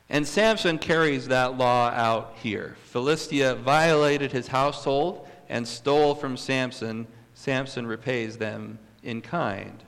And 0.09 0.27
Samson 0.27 0.79
carries 0.79 1.29
that 1.29 1.59
law 1.59 1.91
out 1.91 2.37
here. 2.41 2.77
Philistia 2.85 3.57
violated 3.57 4.31
his 4.31 4.49
household 4.49 5.29
and 5.49 5.67
stole 5.67 6.15
from 6.15 6.37
Samson. 6.37 7.09
Samson 7.35 7.87
repays 7.87 8.37
them 8.37 8.79
in 9.03 9.23
kind. 9.23 9.83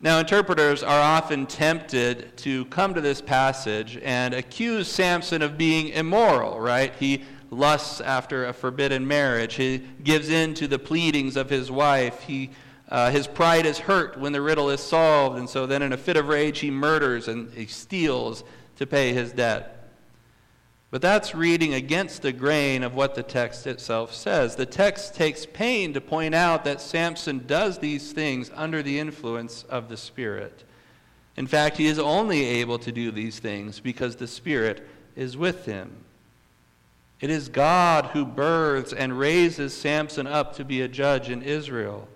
Now, 0.00 0.20
interpreters 0.20 0.84
are 0.84 1.00
often 1.00 1.46
tempted 1.46 2.36
to 2.38 2.66
come 2.66 2.94
to 2.94 3.00
this 3.00 3.20
passage 3.20 3.98
and 4.04 4.32
accuse 4.32 4.86
Samson 4.86 5.42
of 5.42 5.58
being 5.58 5.88
immoral, 5.88 6.60
right? 6.60 6.94
He 7.00 7.24
lusts 7.50 8.00
after 8.00 8.46
a 8.46 8.52
forbidden 8.52 9.08
marriage. 9.08 9.54
He 9.56 9.78
gives 10.04 10.28
in 10.28 10.54
to 10.54 10.68
the 10.68 10.78
pleadings 10.78 11.36
of 11.36 11.50
his 11.50 11.68
wife. 11.68 12.22
He, 12.22 12.50
uh, 12.88 13.10
his 13.10 13.26
pride 13.26 13.66
is 13.66 13.78
hurt 13.78 14.16
when 14.20 14.32
the 14.32 14.40
riddle 14.40 14.70
is 14.70 14.80
solved, 14.80 15.36
and 15.36 15.50
so 15.50 15.66
then 15.66 15.82
in 15.82 15.92
a 15.92 15.96
fit 15.96 16.16
of 16.16 16.28
rage 16.28 16.60
he 16.60 16.70
murders 16.70 17.26
and 17.26 17.52
he 17.52 17.66
steals 17.66 18.44
to 18.76 18.86
pay 18.86 19.12
his 19.12 19.32
debt. 19.32 19.77
But 20.90 21.02
that's 21.02 21.34
reading 21.34 21.74
against 21.74 22.22
the 22.22 22.32
grain 22.32 22.82
of 22.82 22.94
what 22.94 23.14
the 23.14 23.22
text 23.22 23.66
itself 23.66 24.14
says. 24.14 24.56
The 24.56 24.64
text 24.64 25.14
takes 25.14 25.44
pain 25.44 25.92
to 25.92 26.00
point 26.00 26.34
out 26.34 26.64
that 26.64 26.80
Samson 26.80 27.44
does 27.46 27.78
these 27.78 28.12
things 28.12 28.50
under 28.54 28.82
the 28.82 28.98
influence 28.98 29.64
of 29.64 29.90
the 29.90 29.98
Spirit. 29.98 30.64
In 31.36 31.46
fact, 31.46 31.76
he 31.76 31.86
is 31.86 31.98
only 31.98 32.44
able 32.44 32.78
to 32.78 32.90
do 32.90 33.10
these 33.10 33.38
things 33.38 33.80
because 33.80 34.16
the 34.16 34.26
Spirit 34.26 34.86
is 35.14 35.36
with 35.36 35.66
him. 35.66 35.92
It 37.20 37.30
is 37.30 37.48
God 37.48 38.06
who 38.06 38.24
births 38.24 38.92
and 38.92 39.18
raises 39.18 39.76
Samson 39.76 40.26
up 40.26 40.54
to 40.56 40.64
be 40.64 40.80
a 40.80 40.88
judge 40.88 41.28
in 41.28 41.42
Israel. 41.42 42.08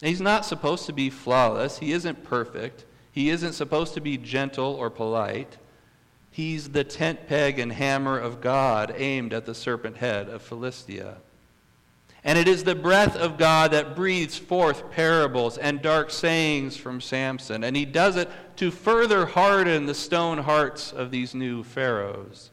He's 0.00 0.20
not 0.20 0.44
supposed 0.44 0.86
to 0.86 0.92
be 0.92 1.10
flawless. 1.10 1.78
He 1.78 1.92
isn't 1.92 2.24
perfect. 2.24 2.84
He 3.10 3.30
isn't 3.30 3.54
supposed 3.54 3.94
to 3.94 4.00
be 4.00 4.18
gentle 4.18 4.74
or 4.74 4.90
polite. 4.90 5.56
He's 6.32 6.70
the 6.70 6.82
tent 6.82 7.28
peg 7.28 7.58
and 7.58 7.70
hammer 7.70 8.18
of 8.18 8.40
God 8.40 8.94
aimed 8.96 9.34
at 9.34 9.44
the 9.44 9.54
serpent 9.54 9.98
head 9.98 10.30
of 10.30 10.40
Philistia. 10.40 11.18
And 12.24 12.38
it 12.38 12.48
is 12.48 12.64
the 12.64 12.74
breath 12.74 13.16
of 13.16 13.36
God 13.36 13.72
that 13.72 13.94
breathes 13.94 14.38
forth 14.38 14.90
parables 14.90 15.58
and 15.58 15.82
dark 15.82 16.10
sayings 16.10 16.76
from 16.76 17.02
Samson. 17.02 17.62
And 17.62 17.76
he 17.76 17.84
does 17.84 18.16
it 18.16 18.30
to 18.56 18.70
further 18.70 19.26
harden 19.26 19.84
the 19.84 19.94
stone 19.94 20.38
hearts 20.38 20.90
of 20.90 21.10
these 21.10 21.34
new 21.34 21.62
pharaohs. 21.62 22.50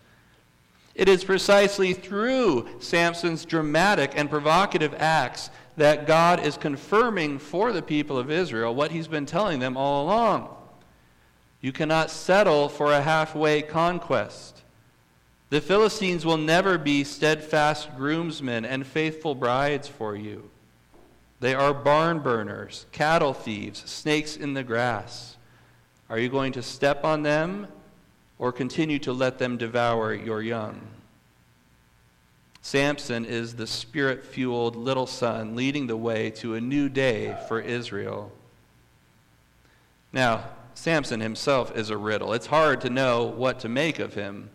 It 0.94 1.08
is 1.08 1.24
precisely 1.24 1.94
through 1.94 2.68
Samson's 2.80 3.46
dramatic 3.46 4.12
and 4.16 4.30
provocative 4.30 4.94
acts 4.96 5.52
that 5.78 6.06
God 6.06 6.46
is 6.46 6.58
confirming 6.58 7.40
for 7.40 7.72
the 7.72 7.82
people 7.82 8.18
of 8.18 8.30
Israel 8.30 8.76
what 8.76 8.92
he's 8.92 9.08
been 9.08 9.26
telling 9.26 9.60
them 9.60 9.78
all 9.78 10.04
along. 10.04 10.50
You 11.62 11.72
cannot 11.72 12.10
settle 12.10 12.70
for 12.70 12.94
a 12.94 13.02
halfway 13.02 13.62
conquest. 13.62 14.62
The 15.50 15.62
Philistines 15.62 16.26
will 16.26 16.38
never 16.38 16.78
be 16.78 17.04
steadfast 17.04 17.96
groomsmen 17.98 18.66
and 18.66 18.86
faithful 18.86 19.36
brides 19.36 19.88
for 19.88 20.16
you. 20.16 20.50
They 21.40 21.54
are 21.56 21.74
barn 21.74 22.20
burners, 22.20 22.86
cattle 22.92 23.34
thieves, 23.34 23.90
snakes 23.90 24.38
in 24.38 24.54
the 24.54 24.64
grass. 24.64 25.38
Are 26.10 26.20
you 26.20 26.30
going 26.30 26.54
to 26.54 26.62
step 26.62 27.04
on 27.04 27.24
them 27.24 27.68
or 28.38 28.52
continue 28.52 29.00
to 29.00 29.14
let 29.14 29.40
them 29.40 29.58
devour 29.58 30.14
your 30.14 30.42
young? 30.42 30.80
Samson 32.62 33.26
is 33.26 33.56
the 33.56 33.68
spirit 33.68 34.26
fueled 34.26 34.76
little 34.76 35.08
son 35.08 35.56
leading 35.56 35.88
the 35.88 35.98
way 35.98 36.30
to 36.32 36.56
a 36.56 36.62
new 36.62 36.90
day 36.90 37.38
for 37.48 37.60
Israel. 37.60 38.32
Now, 40.12 40.44
Samson 40.80 41.20
himself 41.20 41.76
is 41.76 41.90
a 41.90 41.98
riddle. 41.98 42.32
It's 42.32 42.48
hard 42.48 42.80
to 42.82 42.90
know 42.90 43.26
what 43.26 43.60
to 43.60 43.70
make 43.70 44.00
of 44.00 44.14
him. 44.14 44.50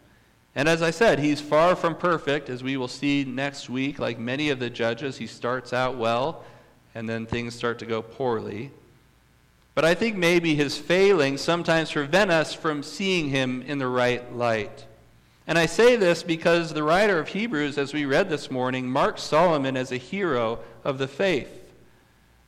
And 0.54 0.68
as 0.68 0.80
I 0.80 0.90
said, 0.90 1.18
he's 1.18 1.40
far 1.40 1.76
from 1.76 1.96
perfect, 1.96 2.48
as 2.48 2.62
we 2.62 2.78
will 2.78 2.88
see 2.88 3.24
next 3.24 3.68
week. 3.68 3.98
Like 3.98 4.18
many 4.18 4.48
of 4.48 4.58
the 4.58 4.70
judges, 4.70 5.18
he 5.18 5.26
starts 5.26 5.74
out 5.74 5.98
well, 5.98 6.42
and 6.94 7.06
then 7.06 7.26
things 7.26 7.54
start 7.54 7.78
to 7.80 7.86
go 7.86 8.00
poorly. 8.00 8.70
But 9.74 9.84
I 9.84 9.94
think 9.94 10.16
maybe 10.16 10.54
his 10.54 10.78
failings 10.78 11.42
sometimes 11.42 11.92
prevent 11.92 12.30
us 12.30 12.54
from 12.54 12.82
seeing 12.82 13.28
him 13.28 13.60
in 13.60 13.78
the 13.78 13.88
right 13.88 14.34
light. 14.34 14.86
And 15.46 15.58
I 15.58 15.66
say 15.66 15.96
this 15.96 16.22
because 16.22 16.72
the 16.72 16.82
writer 16.82 17.18
of 17.18 17.28
Hebrews, 17.28 17.76
as 17.76 17.92
we 17.92 18.06
read 18.06 18.30
this 18.30 18.50
morning, 18.50 18.88
marks 18.88 19.22
Solomon 19.22 19.76
as 19.76 19.92
a 19.92 19.98
hero 19.98 20.60
of 20.84 20.96
the 20.96 21.08
faith. 21.08 21.63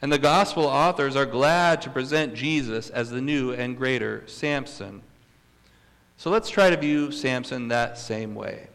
And 0.06 0.12
the 0.12 0.18
gospel 0.18 0.66
authors 0.66 1.16
are 1.16 1.26
glad 1.26 1.82
to 1.82 1.90
present 1.90 2.32
Jesus 2.32 2.90
as 2.90 3.10
the 3.10 3.20
new 3.20 3.50
and 3.50 3.76
greater 3.76 4.22
Samson. 4.28 5.02
So 6.16 6.30
let's 6.30 6.48
try 6.48 6.70
to 6.70 6.76
view 6.76 7.10
Samson 7.10 7.66
that 7.66 7.98
same 7.98 8.36
way. 8.36 8.68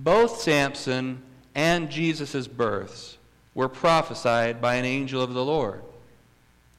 Both 0.00 0.40
Samson 0.40 1.22
and 1.54 1.90
Jesus' 1.90 2.48
births 2.48 3.18
were 3.54 3.68
prophesied 3.68 4.60
by 4.60 4.74
an 4.74 4.84
angel 4.84 5.22
of 5.22 5.32
the 5.32 5.44
Lord. 5.44 5.80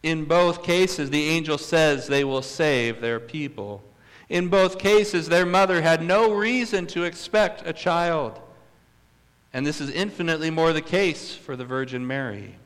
In 0.04 0.26
both 0.26 0.62
cases, 0.62 1.10
the 1.10 1.30
angel 1.30 1.58
says 1.58 2.08
they 2.08 2.26
will 2.26 2.42
save 2.42 3.00
their 3.00 3.22
people. 3.22 3.82
In 4.28 4.50
both 4.50 4.78
cases, 4.78 5.30
their 5.30 5.46
mother 5.46 5.82
had 5.82 6.04
no 6.04 6.34
reason 6.34 6.86
to 6.88 7.06
expect 7.06 7.66
a 7.66 7.72
child. 7.72 8.42
And 9.54 9.66
this 9.66 9.80
is 9.80 9.90
infinitely 9.90 10.50
more 10.50 10.74
the 10.74 10.82
case 10.82 11.34
for 11.34 11.56
the 11.56 11.64
Virgin 11.64 12.06
Mary. 12.06 12.58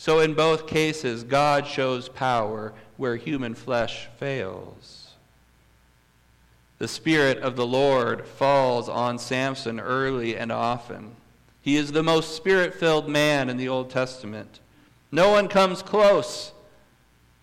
So, 0.00 0.20
in 0.20 0.32
both 0.32 0.66
cases, 0.66 1.24
God 1.24 1.66
shows 1.66 2.08
power 2.08 2.72
where 2.96 3.16
human 3.16 3.54
flesh 3.54 4.08
fails. 4.16 5.10
The 6.78 6.88
Spirit 6.88 7.36
of 7.40 7.54
the 7.54 7.66
Lord 7.66 8.26
falls 8.26 8.88
on 8.88 9.18
Samson 9.18 9.78
early 9.78 10.38
and 10.38 10.50
often. 10.50 11.16
He 11.60 11.76
is 11.76 11.92
the 11.92 12.02
most 12.02 12.34
spirit 12.34 12.72
filled 12.72 13.10
man 13.10 13.50
in 13.50 13.58
the 13.58 13.68
Old 13.68 13.90
Testament. 13.90 14.60
No 15.12 15.28
one 15.32 15.48
comes 15.48 15.82
close 15.82 16.52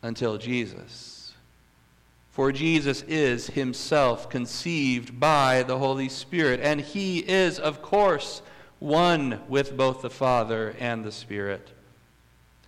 until 0.02 0.40
Jesus. 0.40 1.34
For 2.32 2.52
Jesus 2.52 3.04
is 3.04 3.52
himself 3.52 4.32
conceived 4.32 5.20
by 5.20 5.62
the 5.62 5.78
Holy 5.78 6.10
Spirit, 6.10 6.60
and 6.64 6.82
he 6.82 7.20
is, 7.20 7.60
of 7.60 7.84
course, 7.84 8.42
one 8.80 9.42
with 9.48 9.78
both 9.78 10.02
the 10.02 10.10
Father 10.10 10.76
and 10.80 11.06
the 11.06 11.12
Spirit. 11.12 11.74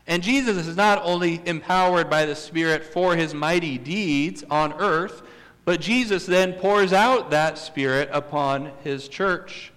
And 0.10 0.24
Jesus 0.24 0.66
is 0.66 0.76
not 0.76 1.04
only 1.04 1.40
empowered 1.46 2.10
by 2.10 2.26
the 2.26 2.36
Spirit 2.36 2.84
for 2.84 3.16
his 3.16 3.36
mighty 3.36 3.78
deeds 3.78 4.44
on 4.50 4.74
earth, 4.74 5.22
but 5.66 5.80
Jesus 5.80 6.26
then 6.26 6.54
pours 6.54 6.92
out 6.92 7.30
that 7.30 7.60
Spirit 7.60 8.10
upon 8.12 8.72
his 8.84 9.08
church. 9.08 9.72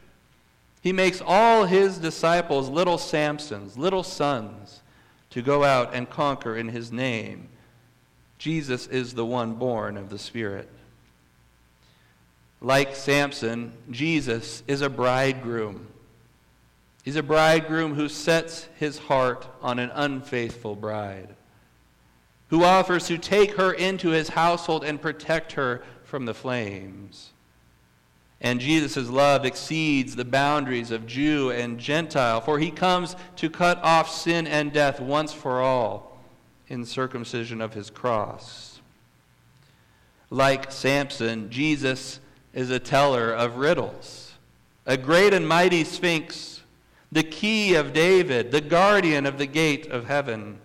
He 0.80 0.90
makes 0.90 1.20
all 1.24 1.66
his 1.66 1.98
disciples 1.98 2.70
little 2.70 2.96
Samsons, 2.96 3.76
little 3.76 4.02
sons, 4.02 4.80
to 5.30 5.42
go 5.42 5.64
out 5.64 5.94
and 5.94 6.08
conquer 6.08 6.56
in 6.56 6.68
his 6.70 6.90
name. 6.90 7.48
Jesus 8.38 8.86
is 8.86 9.12
the 9.12 9.26
one 9.26 9.56
born 9.56 9.98
of 9.98 10.08
the 10.08 10.18
Spirit. 10.18 10.70
Like 12.62 12.96
Samson, 12.96 13.74
Jesus 13.90 14.62
is 14.66 14.80
a 14.80 14.88
bridegroom. 14.88 15.88
He's 17.02 17.16
a 17.16 17.22
bridegroom 17.22 17.94
who 17.94 18.08
sets 18.08 18.68
his 18.78 18.98
heart 18.98 19.46
on 19.60 19.78
an 19.78 19.90
unfaithful 19.92 20.76
bride, 20.76 21.34
who 22.48 22.62
offers 22.62 23.06
to 23.08 23.18
take 23.18 23.56
her 23.56 23.72
into 23.72 24.10
his 24.10 24.30
household 24.30 24.84
and 24.84 25.02
protect 25.02 25.52
her 25.52 25.82
from 26.04 26.26
the 26.26 26.34
flames. 26.34 27.32
And 28.40 28.60
Jesus' 28.60 29.08
love 29.08 29.44
exceeds 29.44 30.14
the 30.14 30.24
boundaries 30.24 30.90
of 30.90 31.06
Jew 31.06 31.50
and 31.50 31.78
Gentile, 31.78 32.40
for 32.40 32.58
he 32.58 32.70
comes 32.70 33.16
to 33.36 33.50
cut 33.50 33.78
off 33.82 34.10
sin 34.10 34.46
and 34.46 34.72
death 34.72 35.00
once 35.00 35.32
for 35.32 35.60
all 35.60 36.18
in 36.68 36.84
circumcision 36.84 37.60
of 37.60 37.74
his 37.74 37.90
cross. 37.90 38.80
Like 40.30 40.72
Samson, 40.72 41.50
Jesus 41.50 42.20
is 42.54 42.70
a 42.70 42.78
teller 42.78 43.32
of 43.32 43.56
riddles, 43.56 44.32
a 44.86 44.96
great 44.96 45.34
and 45.34 45.46
mighty 45.46 45.84
sphinx 45.84 46.61
the 47.12 47.22
key 47.22 47.74
of 47.74 47.92
David, 47.92 48.50
the 48.50 48.62
guardian 48.62 49.26
of 49.26 49.36
the 49.36 49.46
gate 49.46 49.86
of 49.86 50.06
heaven. 50.06 50.58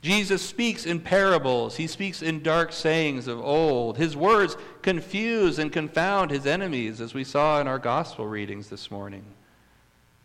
Jesus 0.00 0.40
speaks 0.40 0.86
in 0.86 1.00
parables. 1.00 1.76
He 1.76 1.88
speaks 1.88 2.22
in 2.22 2.44
dark 2.44 2.72
sayings 2.72 3.26
of 3.26 3.40
old. 3.40 3.98
His 3.98 4.16
words 4.16 4.56
confuse 4.82 5.58
and 5.58 5.72
confound 5.72 6.30
his 6.30 6.46
enemies, 6.46 7.00
as 7.00 7.12
we 7.12 7.24
saw 7.24 7.60
in 7.60 7.66
our 7.66 7.80
gospel 7.80 8.24
readings 8.24 8.68
this 8.68 8.88
morning. 8.88 9.24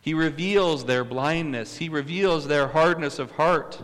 He 0.01 0.13
reveals 0.13 0.85
their 0.85 1.03
blindness, 1.03 1.77
he 1.77 1.89
reveals 1.89 2.47
their 2.47 2.67
hardness 2.67 3.17
of 3.17 3.31
heart. 3.31 3.83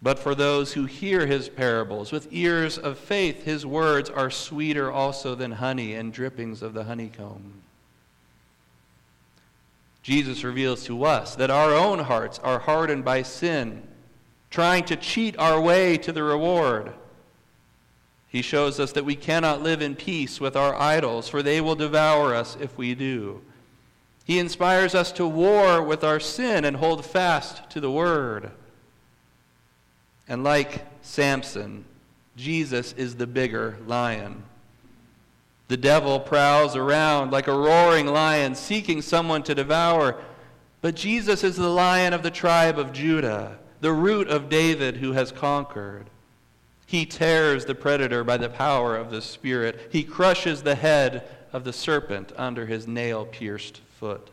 But 0.00 0.18
for 0.18 0.34
those 0.34 0.74
who 0.74 0.84
hear 0.84 1.26
his 1.26 1.48
parables 1.48 2.12
with 2.12 2.28
ears 2.30 2.76
of 2.76 2.98
faith, 2.98 3.44
his 3.44 3.64
words 3.64 4.08
are 4.08 4.30
sweeter 4.30 4.90
also 4.90 5.34
than 5.34 5.52
honey 5.52 5.94
and 5.94 6.12
drippings 6.12 6.62
of 6.62 6.74
the 6.74 6.84
honeycomb. 6.84 7.63
Jesus 10.04 10.44
reveals 10.44 10.84
to 10.84 11.02
us 11.04 11.34
that 11.36 11.50
our 11.50 11.74
own 11.74 11.98
hearts 11.98 12.38
are 12.40 12.58
hardened 12.58 13.06
by 13.06 13.22
sin, 13.22 13.82
trying 14.50 14.84
to 14.84 14.96
cheat 14.96 15.36
our 15.38 15.58
way 15.58 15.96
to 15.96 16.12
the 16.12 16.22
reward. 16.22 16.92
He 18.28 18.42
shows 18.42 18.78
us 18.78 18.92
that 18.92 19.06
we 19.06 19.16
cannot 19.16 19.62
live 19.62 19.80
in 19.80 19.96
peace 19.96 20.40
with 20.40 20.56
our 20.56 20.74
idols, 20.74 21.26
for 21.30 21.42
they 21.42 21.62
will 21.62 21.74
devour 21.74 22.34
us 22.34 22.54
if 22.60 22.76
we 22.76 22.94
do. 22.94 23.40
He 24.26 24.38
inspires 24.38 24.94
us 24.94 25.10
to 25.12 25.26
war 25.26 25.82
with 25.82 26.04
our 26.04 26.20
sin 26.20 26.66
and 26.66 26.76
hold 26.76 27.06
fast 27.06 27.70
to 27.70 27.80
the 27.80 27.90
Word. 27.90 28.50
And 30.28 30.44
like 30.44 30.84
Samson, 31.00 31.86
Jesus 32.36 32.92
is 32.92 33.16
the 33.16 33.26
bigger 33.26 33.78
lion. 33.86 34.42
The 35.68 35.76
devil 35.76 36.20
prowls 36.20 36.76
around 36.76 37.32
like 37.32 37.48
a 37.48 37.56
roaring 37.56 38.06
lion, 38.06 38.54
seeking 38.54 39.00
someone 39.00 39.42
to 39.44 39.54
devour. 39.54 40.20
But 40.82 40.94
Jesus 40.94 41.42
is 41.42 41.56
the 41.56 41.68
lion 41.68 42.12
of 42.12 42.22
the 42.22 42.30
tribe 42.30 42.78
of 42.78 42.92
Judah, 42.92 43.58
the 43.80 43.92
root 43.92 44.28
of 44.28 44.50
David 44.50 44.98
who 44.98 45.12
has 45.12 45.32
conquered. 45.32 46.10
He 46.86 47.06
tears 47.06 47.64
the 47.64 47.74
predator 47.74 48.22
by 48.22 48.36
the 48.36 48.50
power 48.50 48.94
of 48.96 49.10
the 49.10 49.22
Spirit. 49.22 49.88
He 49.90 50.04
crushes 50.04 50.62
the 50.62 50.74
head 50.74 51.26
of 51.52 51.64
the 51.64 51.72
serpent 51.72 52.32
under 52.36 52.66
his 52.66 52.86
nail 52.86 53.24
pierced 53.24 53.80
foot. 53.98 54.30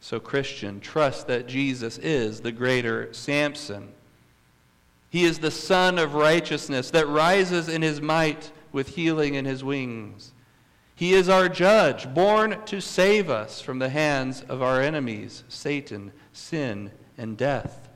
So, 0.00 0.20
Christian, 0.20 0.80
trust 0.80 1.26
that 1.26 1.48
Jesus 1.48 1.98
is 1.98 2.40
the 2.40 2.52
greater 2.52 3.12
Samson. 3.12 3.88
He 5.10 5.24
is 5.24 5.38
the 5.38 5.50
Sun 5.50 5.98
of 5.98 6.14
righteousness 6.14 6.90
that 6.90 7.08
rises 7.08 7.68
in 7.68 7.82
his 7.82 8.00
might 8.00 8.52
with 8.72 8.88
healing 8.88 9.34
in 9.34 9.44
his 9.44 9.64
wings. 9.64 10.32
He 10.94 11.12
is 11.12 11.28
our 11.28 11.48
judge, 11.48 12.12
born 12.12 12.60
to 12.66 12.80
save 12.80 13.30
us 13.30 13.60
from 13.60 13.78
the 13.78 13.88
hands 13.88 14.42
of 14.48 14.62
our 14.62 14.82
enemies, 14.82 15.44
Satan, 15.48 16.12
sin, 16.32 16.90
and 17.16 17.36
death. 17.36 17.88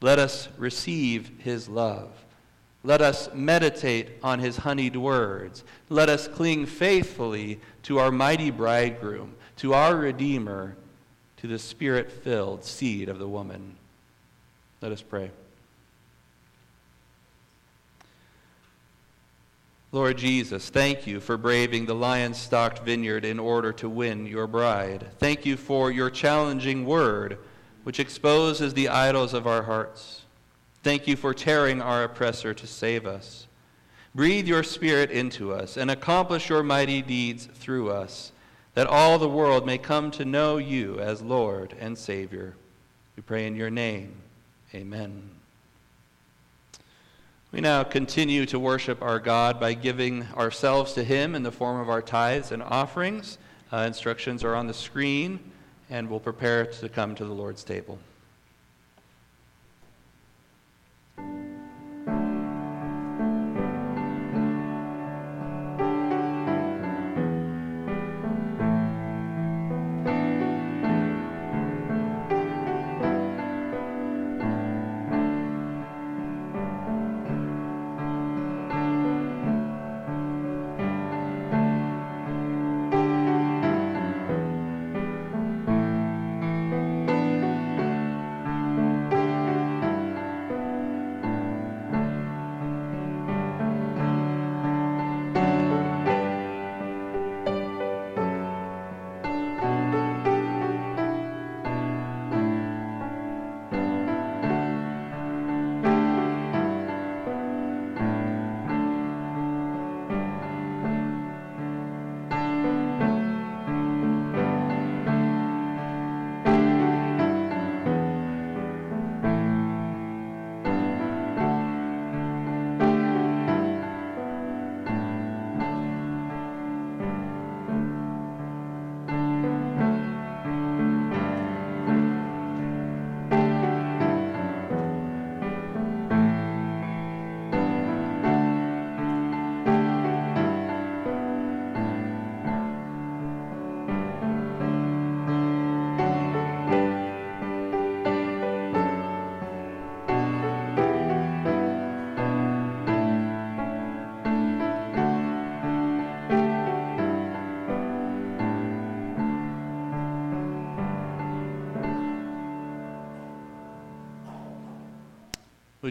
Let 0.00 0.18
us 0.18 0.48
receive 0.58 1.30
his 1.38 1.68
love. 1.68 2.10
Let 2.82 3.00
us 3.00 3.28
meditate 3.32 4.08
on 4.24 4.40
his 4.40 4.56
honeyed 4.56 4.96
words. 4.96 5.62
Let 5.88 6.08
us 6.08 6.26
cling 6.26 6.66
faithfully 6.66 7.60
to 7.84 8.00
our 8.00 8.10
mighty 8.10 8.50
bridegroom, 8.50 9.36
to 9.58 9.74
our 9.74 9.96
Redeemer, 9.96 10.76
to 11.36 11.46
the 11.46 11.60
spirit 11.60 12.10
filled 12.10 12.64
seed 12.64 13.08
of 13.08 13.20
the 13.20 13.28
woman. 13.28 13.76
Let 14.80 14.90
us 14.90 15.02
pray. 15.02 15.30
Lord 19.94 20.16
Jesus, 20.16 20.70
thank 20.70 21.06
you 21.06 21.20
for 21.20 21.36
braving 21.36 21.84
the 21.84 21.94
lion 21.94 22.32
stocked 22.32 22.78
vineyard 22.78 23.26
in 23.26 23.38
order 23.38 23.74
to 23.74 23.90
win 23.90 24.24
your 24.24 24.46
bride. 24.46 25.06
Thank 25.18 25.44
you 25.44 25.58
for 25.58 25.90
your 25.90 26.08
challenging 26.08 26.86
word, 26.86 27.36
which 27.84 28.00
exposes 28.00 28.72
the 28.72 28.88
idols 28.88 29.34
of 29.34 29.46
our 29.46 29.64
hearts. 29.64 30.22
Thank 30.82 31.06
you 31.06 31.14
for 31.14 31.34
tearing 31.34 31.82
our 31.82 32.04
oppressor 32.04 32.54
to 32.54 32.66
save 32.66 33.04
us. 33.04 33.46
Breathe 34.14 34.48
your 34.48 34.62
spirit 34.62 35.10
into 35.10 35.52
us 35.52 35.76
and 35.76 35.90
accomplish 35.90 36.48
your 36.48 36.62
mighty 36.62 37.02
deeds 37.02 37.44
through 37.52 37.90
us, 37.90 38.32
that 38.72 38.86
all 38.86 39.18
the 39.18 39.28
world 39.28 39.66
may 39.66 39.76
come 39.76 40.10
to 40.12 40.24
know 40.24 40.56
you 40.56 41.00
as 41.00 41.20
Lord 41.20 41.76
and 41.78 41.98
Savior. 41.98 42.56
We 43.14 43.22
pray 43.22 43.46
in 43.46 43.56
your 43.56 43.70
name. 43.70 44.14
Amen. 44.74 45.41
We 47.52 47.60
now 47.60 47.84
continue 47.84 48.46
to 48.46 48.58
worship 48.58 49.02
our 49.02 49.18
God 49.18 49.60
by 49.60 49.74
giving 49.74 50.22
ourselves 50.38 50.94
to 50.94 51.04
Him 51.04 51.34
in 51.34 51.42
the 51.42 51.52
form 51.52 51.78
of 51.78 51.90
our 51.90 52.00
tithes 52.00 52.50
and 52.50 52.62
offerings. 52.62 53.36
Uh, 53.70 53.84
instructions 53.86 54.42
are 54.42 54.54
on 54.54 54.66
the 54.66 54.72
screen, 54.72 55.38
and 55.90 56.08
we'll 56.08 56.18
prepare 56.18 56.64
to 56.64 56.88
come 56.88 57.14
to 57.14 57.26
the 57.26 57.34
Lord's 57.34 57.62
table. 57.62 57.98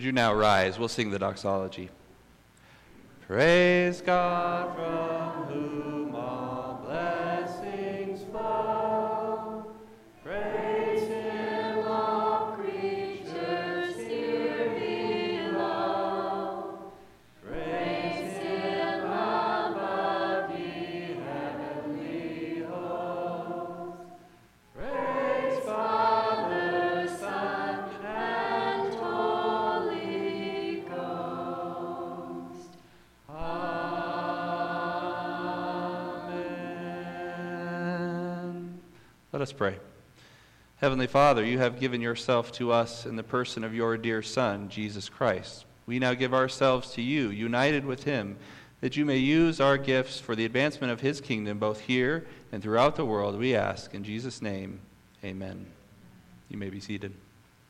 Would 0.01 0.07
you 0.07 0.13
now 0.13 0.33
rise? 0.33 0.79
We'll 0.79 0.87
sing 0.87 1.11
the 1.11 1.19
doxology. 1.19 1.91
Praise 3.27 4.01
God 4.01 4.75
Let 39.41 39.47
us 39.47 39.53
pray. 39.53 39.77
Heavenly 40.75 41.07
Father, 41.07 41.43
you 41.43 41.57
have 41.57 41.79
given 41.79 41.99
yourself 41.99 42.51
to 42.51 42.71
us 42.71 43.07
in 43.07 43.15
the 43.15 43.23
person 43.23 43.63
of 43.63 43.73
your 43.73 43.97
dear 43.97 44.21
Son, 44.21 44.69
Jesus 44.69 45.09
Christ. 45.09 45.65
We 45.87 45.97
now 45.97 46.13
give 46.13 46.31
ourselves 46.31 46.91
to 46.91 47.01
you, 47.01 47.31
united 47.31 47.83
with 47.83 48.03
him, 48.03 48.37
that 48.81 48.95
you 48.95 49.03
may 49.03 49.17
use 49.17 49.59
our 49.59 49.79
gifts 49.79 50.19
for 50.19 50.35
the 50.35 50.45
advancement 50.45 50.93
of 50.93 51.01
his 51.01 51.19
kingdom, 51.19 51.57
both 51.57 51.79
here 51.79 52.27
and 52.51 52.61
throughout 52.61 52.95
the 52.95 53.03
world. 53.03 53.35
We 53.35 53.55
ask 53.55 53.95
in 53.95 54.03
Jesus' 54.03 54.43
name, 54.43 54.79
amen. 55.23 55.65
You 56.47 56.59
may 56.59 56.69
be 56.69 56.79
seated. 56.79 57.11